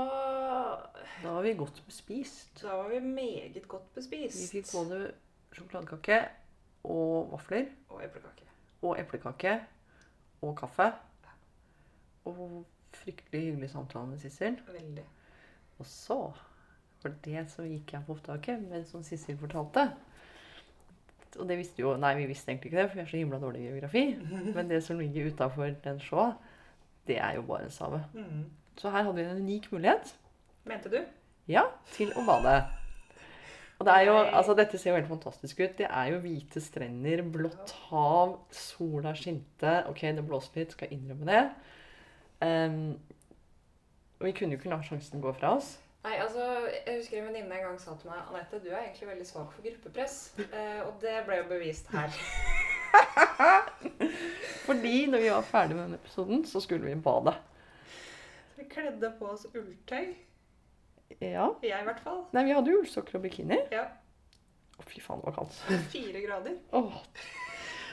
Da 1.22 1.32
var 1.34 1.42
vi 1.42 1.54
godt 1.58 1.82
bespist. 1.86 2.62
Da 2.62 2.76
var 2.76 2.88
vi 2.88 3.00
meget 3.00 3.68
godt 3.68 3.94
bespist. 3.94 4.40
Vi 4.54 4.60
fikk 4.60 4.72
både 4.74 5.12
sjokoladekake 5.52 6.20
og 6.84 7.32
vafler 7.32 7.66
Og 7.88 8.04
eplekake. 8.04 8.44
og 8.82 9.00
eplekake 9.00 9.60
og 10.42 10.56
kaffe. 10.56 10.92
Og 12.24 12.64
fryktelig 12.94 13.40
hyggelig 13.42 13.70
samtale 13.70 14.06
med 14.06 14.18
Sissel. 14.18 14.60
Veldig. 14.66 15.04
Og 15.78 15.86
så 15.86 16.18
var 17.02 17.10
det 17.10 17.24
det 17.24 17.50
som 17.50 17.64
gikk 17.64 17.92
jeg 17.92 18.02
på 18.06 18.12
opptaket, 18.12 18.62
men 18.70 18.84
som 18.86 19.02
Sissel 19.02 19.38
fortalte. 19.38 19.90
Og 21.38 21.48
det 21.48 21.58
visste 21.58 21.82
jo 21.82 21.96
Nei, 21.96 22.14
vi 22.18 22.26
visste 22.26 22.50
egentlig 22.50 22.72
ikke 22.72 22.82
det, 22.82 22.88
for 22.90 22.94
vi 22.98 23.02
er 23.02 23.10
så 23.10 23.16
himla 23.16 23.38
dårlig 23.38 23.60
i 23.60 23.66
geografi. 23.68 24.04
Men 24.56 24.70
det 24.70 24.82
som 24.84 24.98
ligger 24.98 25.26
utafor 25.30 25.74
den 25.84 26.00
sjåa, 26.00 26.32
det 27.06 27.18
er 27.18 27.34
jo 27.36 27.42
Barentshavet. 27.42 28.04
Så 28.78 28.90
her 28.94 29.02
hadde 29.02 29.16
vi 29.18 29.24
en 29.26 29.40
unik 29.42 29.72
mulighet 29.72 30.12
Mente 30.68 30.90
du? 30.92 31.00
ja, 31.48 31.62
til 31.94 32.10
å 32.12 32.20
bade. 32.26 32.52
Og 33.78 33.86
det 33.86 33.92
er 33.94 34.02
jo, 34.08 34.14
altså 34.18 34.54
Dette 34.58 34.78
ser 34.78 34.90
jo 34.90 34.96
helt 34.98 35.08
fantastisk 35.10 35.60
ut. 35.62 35.76
Det 35.78 35.86
er 35.86 36.06
jo 36.12 36.18
hvite 36.20 36.60
strender, 36.60 37.22
blått 37.22 37.70
hav, 37.88 38.34
sola 38.52 39.14
skinte. 39.16 39.84
Ok, 39.88 40.00
det 40.16 40.24
blåser 40.26 40.58
litt, 40.60 40.72
skal 40.74 40.92
innrømme 40.94 41.26
det. 41.28 41.44
Um, 42.42 42.98
og 44.18 44.26
vi 44.28 44.32
kunne 44.34 44.52
jo 44.54 44.58
ikke 44.60 44.70
la 44.72 44.80
sjansen 44.82 45.22
gå 45.22 45.30
fra 45.38 45.48
oss. 45.56 45.68
Nei, 46.04 46.16
altså, 46.22 46.42
Jeg 46.86 46.96
husker 47.00 47.18
en 47.18 47.26
venninne 47.30 47.54
en 47.54 47.62
gang 47.68 47.78
sa 47.80 47.90
til 47.98 48.10
meg 48.10 48.18
Anette, 48.28 48.60
du 48.62 48.68
er 48.70 48.80
egentlig 48.82 49.08
veldig 49.08 49.26
svak 49.30 49.50
for 49.54 49.62
gruppepress. 49.64 50.16
Uh, 50.38 50.80
og 50.88 50.92
det 51.02 51.16
ble 51.26 51.34
jo 51.40 51.44
bevist 51.54 51.86
her. 51.94 52.10
Fordi 54.66 55.06
når 55.06 55.18
vi 55.22 55.30
var 55.30 55.42
ferdig 55.46 55.76
med 55.78 55.84
denne 55.86 55.98
episoden, 56.02 56.44
så 56.46 56.60
skulle 56.60 56.86
vi 56.86 56.94
bade. 57.02 57.32
Vi 58.58 58.64
kledde 58.66 59.12
på 59.18 59.26
oss 59.30 59.44
ulltøy. 59.54 60.14
Ja. 61.22 61.44
Jeg 61.62 61.78
i 61.78 61.86
hvert 61.86 62.00
fall. 62.02 62.24
Nei, 62.34 62.42
vi 62.48 62.54
hadde 62.56 62.72
ullsokker 62.74 63.20
og 63.20 63.22
bikini. 63.22 63.54
Ja. 63.70 63.84
Å, 64.78 64.82
fy 64.86 64.98
faen, 65.02 65.20
det 65.22 65.26
var 65.30 65.36
kaldt. 65.36 65.54
Fire 65.92 66.22
grader. 66.24 66.56
Åh. 66.74 66.96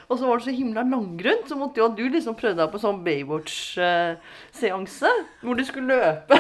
Og 0.06 0.20
så 0.20 0.26
var 0.28 0.36
det 0.42 0.46
så 0.48 0.54
himla 0.58 0.82
langgrunt, 0.90 1.46
så 1.50 1.56
måtte 1.58 1.82
jo 1.82 1.88
du 1.98 2.04
liksom 2.14 2.36
prøve 2.38 2.58
deg 2.60 2.70
på 2.74 2.82
sånn 2.82 3.04
Baywatch-seanse. 3.06 5.12
Hvor 5.46 5.56
du 5.58 5.64
skulle 5.70 5.98
løpe. 6.02 6.36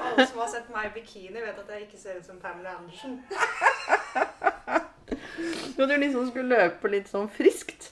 Alle 0.00 0.26
som 0.28 0.40
har 0.40 0.50
sett 0.52 0.68
meg 0.72 0.84
i 0.90 0.94
bikini, 0.96 1.36
vet 1.36 1.60
at 1.60 1.68
jeg 1.76 1.86
ikke 1.86 2.00
ser 2.00 2.16
ut 2.20 2.26
som 2.28 2.40
Pamela 2.40 2.70
Andersen. 2.80 3.20
Når 5.76 5.88
du 5.88 5.94
liksom 6.00 6.28
skulle 6.32 6.56
løpe 6.64 6.88
litt 6.92 7.08
sånn 7.12 7.28
friskt 7.28 7.90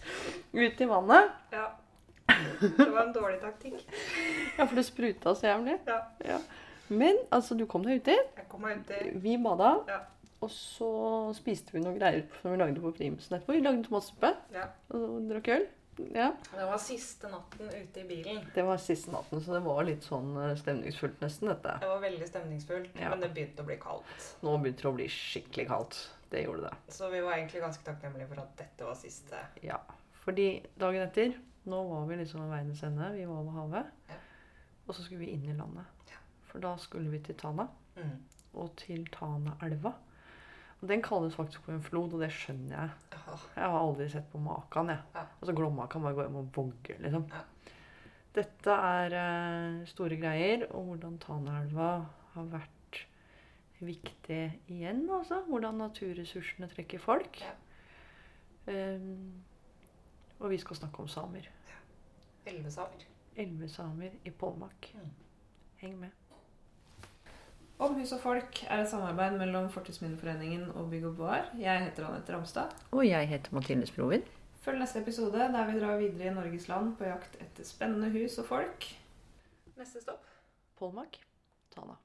ut 0.56 0.80
i 0.80 0.88
vannet. 0.88 1.24
Ja. 1.52 1.68
Det 2.60 2.88
var 2.90 3.02
en 3.06 3.12
dårlig 3.16 3.40
taktikk. 3.42 3.84
Ja, 4.58 4.66
for 4.66 4.74
det 4.78 4.84
spruta 4.86 5.34
så 5.38 5.46
jævlig. 5.50 5.78
Ja. 5.86 6.38
Men 6.88 7.16
altså, 7.32 7.56
du 7.58 7.64
kom 7.70 7.84
deg 7.86 8.02
uti. 8.02 8.14
Jeg 8.36 8.48
kom 8.52 8.60
meg 8.66 8.82
uti. 8.84 9.12
Vi 9.24 9.36
bada. 9.42 9.70
Ja. 9.88 10.00
Og 10.44 10.50
så 10.52 10.88
spiste 11.38 11.72
vi 11.72 11.80
noen 11.80 11.96
greier 11.96 12.26
som 12.42 12.52
vi 12.52 12.58
lagde 12.60 12.82
på 12.82 12.90
primusen 12.98 13.38
etterpå. 13.38 13.54
Vi 13.56 13.62
lagde 13.64 13.86
tomatsuppe 13.86 14.34
Ja. 14.52 14.66
og 14.92 15.22
drakk 15.30 15.48
øl. 15.54 15.64
Ja. 16.12 16.32
Det 16.50 16.64
var 16.66 16.80
siste 16.82 17.28
natten 17.30 17.68
ute 17.70 18.00
i 18.02 18.04
bilen. 18.08 18.40
Det 18.52 18.64
var 18.66 18.80
siste 18.82 19.12
natten, 19.14 19.38
så 19.40 19.54
det 19.54 19.60
var 19.62 19.84
litt 19.86 20.02
sånn 20.02 20.32
eh, 20.42 20.56
stemningsfullt 20.58 21.20
nesten, 21.22 21.52
dette. 21.52 21.76
Det 21.84 21.86
var 21.92 22.00
veldig 22.02 22.26
stemningsfullt, 22.28 22.96
Ja. 22.98 23.12
men 23.14 23.22
det 23.22 23.30
begynte 23.36 23.62
å 23.62 23.68
bli 23.68 23.76
kaldt. 23.78 24.24
Nå 24.42 24.56
begynte 24.58 24.82
det 24.82 24.90
å 24.90 24.96
bli 24.98 25.06
skikkelig 25.08 25.68
kaldt. 25.70 26.00
Det 26.34 26.42
gjorde 26.48 26.66
det. 26.66 26.74
Så 26.96 27.08
vi 27.12 27.20
var 27.22 27.36
egentlig 27.38 27.62
ganske 27.62 27.84
takknemlige 27.86 28.26
for 28.32 28.42
at 28.42 28.56
dette 28.58 28.84
var 28.88 28.96
siste. 28.98 29.38
Ja. 29.62 29.78
Fordi 30.24 30.48
dagen 30.80 31.04
etter, 31.04 31.36
nå 31.68 31.80
var 31.88 32.08
vi 32.08 32.16
liksom 32.20 32.44
ved 32.44 32.54
verdens 32.54 32.82
ende. 32.86 33.10
Vi 33.12 33.26
var 33.28 33.42
over 33.42 33.58
havet. 33.58 33.92
Ja. 34.08 34.18
Og 34.86 34.96
så 34.96 35.04
skulle 35.04 35.24
vi 35.24 35.32
inn 35.34 35.44
i 35.48 35.56
landet. 35.56 36.08
Ja. 36.10 36.20
For 36.48 36.64
da 36.64 36.74
skulle 36.80 37.12
vi 37.12 37.20
til 37.24 37.36
Tana. 37.40 37.68
Mm. 37.96 38.18
Og 38.60 38.74
til 38.80 39.06
Tanaelva. 39.12 39.94
Og 40.80 40.90
den 40.90 41.02
kalles 41.04 41.36
faktisk 41.36 41.64
for 41.64 41.72
en 41.72 41.84
flod, 41.84 42.12
og 42.12 42.20
det 42.20 42.30
skjønner 42.34 42.74
jeg. 42.76 42.90
Jeg 43.56 43.64
har 43.72 43.78
aldri 43.78 44.08
sett 44.12 44.26
på 44.32 44.40
maken, 44.42 44.92
jeg. 44.92 45.00
Ja. 45.14 45.24
Altså 45.40 45.54
Glomma 45.56 45.88
kan 45.88 46.04
bare 46.04 46.16
gå 46.16 46.26
hjem 46.26 46.40
og 46.42 46.50
vogge, 46.56 46.98
liksom. 47.00 47.24
Dette 48.34 48.76
er 48.90 49.14
uh, 49.14 49.86
store 49.88 50.18
greier, 50.20 50.66
og 50.74 50.90
hvordan 50.90 51.16
Tanaelva 51.22 51.90
har 52.34 52.52
vært 52.52 53.00
viktig 53.84 54.42
igjen, 54.72 55.06
altså. 55.08 55.40
Hvordan 55.48 55.80
naturressursene 55.86 56.68
trekker 56.72 57.00
folk. 57.00 57.40
Ja. 57.40 57.56
Og 60.44 60.50
vi 60.52 60.58
skal 60.60 60.76
snakke 60.76 61.00
om 61.00 61.08
samer. 61.08 61.46
Elvesamer. 62.44 62.70
samer. 63.00 63.06
Elleve 63.36 63.68
samer 63.68 64.10
i 64.24 64.30
Polmak. 64.30 64.90
Mm. 64.94 65.10
Heng 65.80 65.96
med. 66.00 66.10
Om 67.78 67.94
hus 67.94 68.12
og 68.12 68.20
folk 68.20 68.60
er 68.68 68.82
et 68.82 68.90
samarbeid 68.90 69.38
mellom 69.38 69.70
Fortidsminneforeningen 69.72 70.68
og 70.76 70.90
Bygg 70.90 71.08
og 71.08 71.16
Bar. 71.16 71.48
Jeg 71.58 71.86
heter 71.86 72.06
Anette 72.06 72.36
Ramstad. 72.36 72.76
Og 72.92 73.08
jeg 73.08 73.28
heter 73.28 73.56
Mathilde 73.56 73.88
Sprovin. 73.88 74.22
Følg 74.60 74.78
neste 74.84 75.00
episode 75.00 75.48
der 75.56 75.72
vi 75.72 75.80
drar 75.80 75.96
videre 75.96 76.30
i 76.30 76.34
Norges 76.36 76.68
land 76.68 76.94
på 77.00 77.08
jakt 77.08 77.40
etter 77.40 77.64
spennende 77.64 78.12
hus 78.12 78.38
og 78.38 78.52
folk. 78.52 78.90
Neste 79.80 80.04
stopp. 80.04 80.28
Polmak. 80.76 81.18
Tana. 81.74 82.03